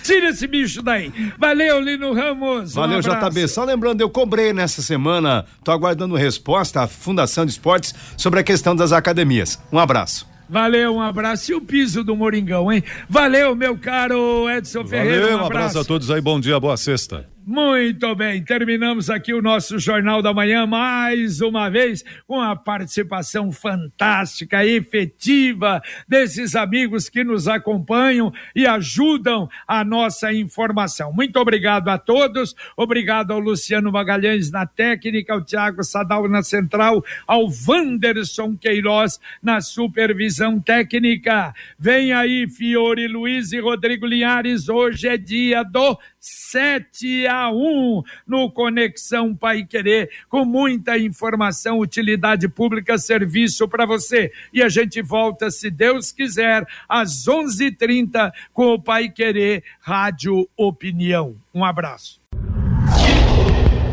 Tira 0.02 0.28
esse 0.28 0.46
bicho 0.46 0.82
daí. 0.82 1.12
Valeu, 1.38 1.80
Lino 1.80 2.12
Ramos. 2.12 2.74
Valeu, 2.74 2.98
um 2.98 3.00
JB. 3.00 3.48
Só 3.48 3.64
lembrando, 3.64 4.00
eu 4.00 4.10
cobrei 4.10 4.52
nessa 4.52 4.82
semana, 4.82 5.44
tô 5.64 5.70
aguardando 5.72 6.14
resposta 6.14 6.82
à 6.82 6.86
Fundação 6.86 7.44
de 7.44 7.52
Esportes 7.52 7.94
sobre 8.16 8.40
a 8.40 8.42
questão 8.42 8.74
das 8.74 8.92
academias. 8.92 9.60
Um 9.72 9.78
abraço. 9.78 10.30
Valeu, 10.48 10.96
um 10.96 11.00
abraço. 11.00 11.52
E 11.52 11.54
o 11.54 11.60
piso 11.60 12.04
do 12.04 12.14
Moringão, 12.14 12.70
hein? 12.70 12.82
Valeu, 13.08 13.54
meu 13.56 13.76
caro 13.76 14.50
Edson 14.50 14.84
Valeu, 14.84 14.88
Ferreira. 14.90 15.24
Um 15.24 15.26
abraço. 15.28 15.42
um 15.42 15.46
abraço 15.46 15.78
a 15.78 15.84
todos 15.84 16.10
aí. 16.10 16.20
Bom 16.20 16.38
dia, 16.38 16.60
boa 16.60 16.76
sexta. 16.76 17.31
Muito 17.44 18.14
bem, 18.14 18.40
terminamos 18.44 19.10
aqui 19.10 19.34
o 19.34 19.42
nosso 19.42 19.76
Jornal 19.76 20.22
da 20.22 20.32
Manhã 20.32 20.64
mais 20.64 21.40
uma 21.40 21.68
vez 21.68 22.04
com 22.24 22.40
a 22.40 22.54
participação 22.54 23.50
fantástica, 23.50 24.64
efetiva 24.64 25.82
desses 26.06 26.54
amigos 26.54 27.08
que 27.08 27.24
nos 27.24 27.48
acompanham 27.48 28.32
e 28.54 28.64
ajudam 28.64 29.48
a 29.66 29.82
nossa 29.82 30.32
informação. 30.32 31.12
Muito 31.12 31.36
obrigado 31.36 31.88
a 31.88 31.98
todos, 31.98 32.54
obrigado 32.76 33.32
ao 33.32 33.40
Luciano 33.40 33.90
Magalhães 33.90 34.52
na 34.52 34.64
técnica, 34.64 35.32
ao 35.32 35.44
Tiago 35.44 35.82
Sadal 35.82 36.28
na 36.28 36.44
central, 36.44 37.04
ao 37.26 37.48
Wanderson 37.66 38.56
Queiroz 38.56 39.18
na 39.42 39.60
supervisão 39.60 40.60
técnica. 40.60 41.52
Vem 41.76 42.12
aí, 42.12 42.46
Fiore 42.46 43.08
Luiz 43.08 43.50
e 43.50 43.58
Rodrigo 43.58 44.06
Linhares, 44.06 44.68
hoje 44.68 45.08
é 45.08 45.16
dia 45.16 45.64
do 45.64 45.98
7 46.22 47.26
a 47.26 47.50
1 47.50 48.02
no 48.24 48.48
Conexão 48.48 49.34
Pai 49.34 49.64
Querer, 49.64 50.08
com 50.28 50.44
muita 50.44 50.96
informação, 50.96 51.80
utilidade 51.80 52.48
pública, 52.48 52.96
serviço 52.96 53.68
para 53.68 53.84
você. 53.84 54.30
E 54.54 54.62
a 54.62 54.68
gente 54.68 55.02
volta, 55.02 55.50
se 55.50 55.68
Deus 55.68 56.12
quiser, 56.12 56.64
às 56.88 57.26
11:30 57.26 58.32
com 58.52 58.74
o 58.74 58.80
Pai 58.80 59.08
Querer 59.08 59.64
Rádio 59.80 60.48
Opinião. 60.56 61.34
Um 61.52 61.64
abraço. 61.64 62.20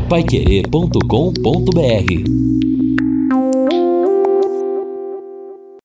Paiquerê.com.br 0.08 2.59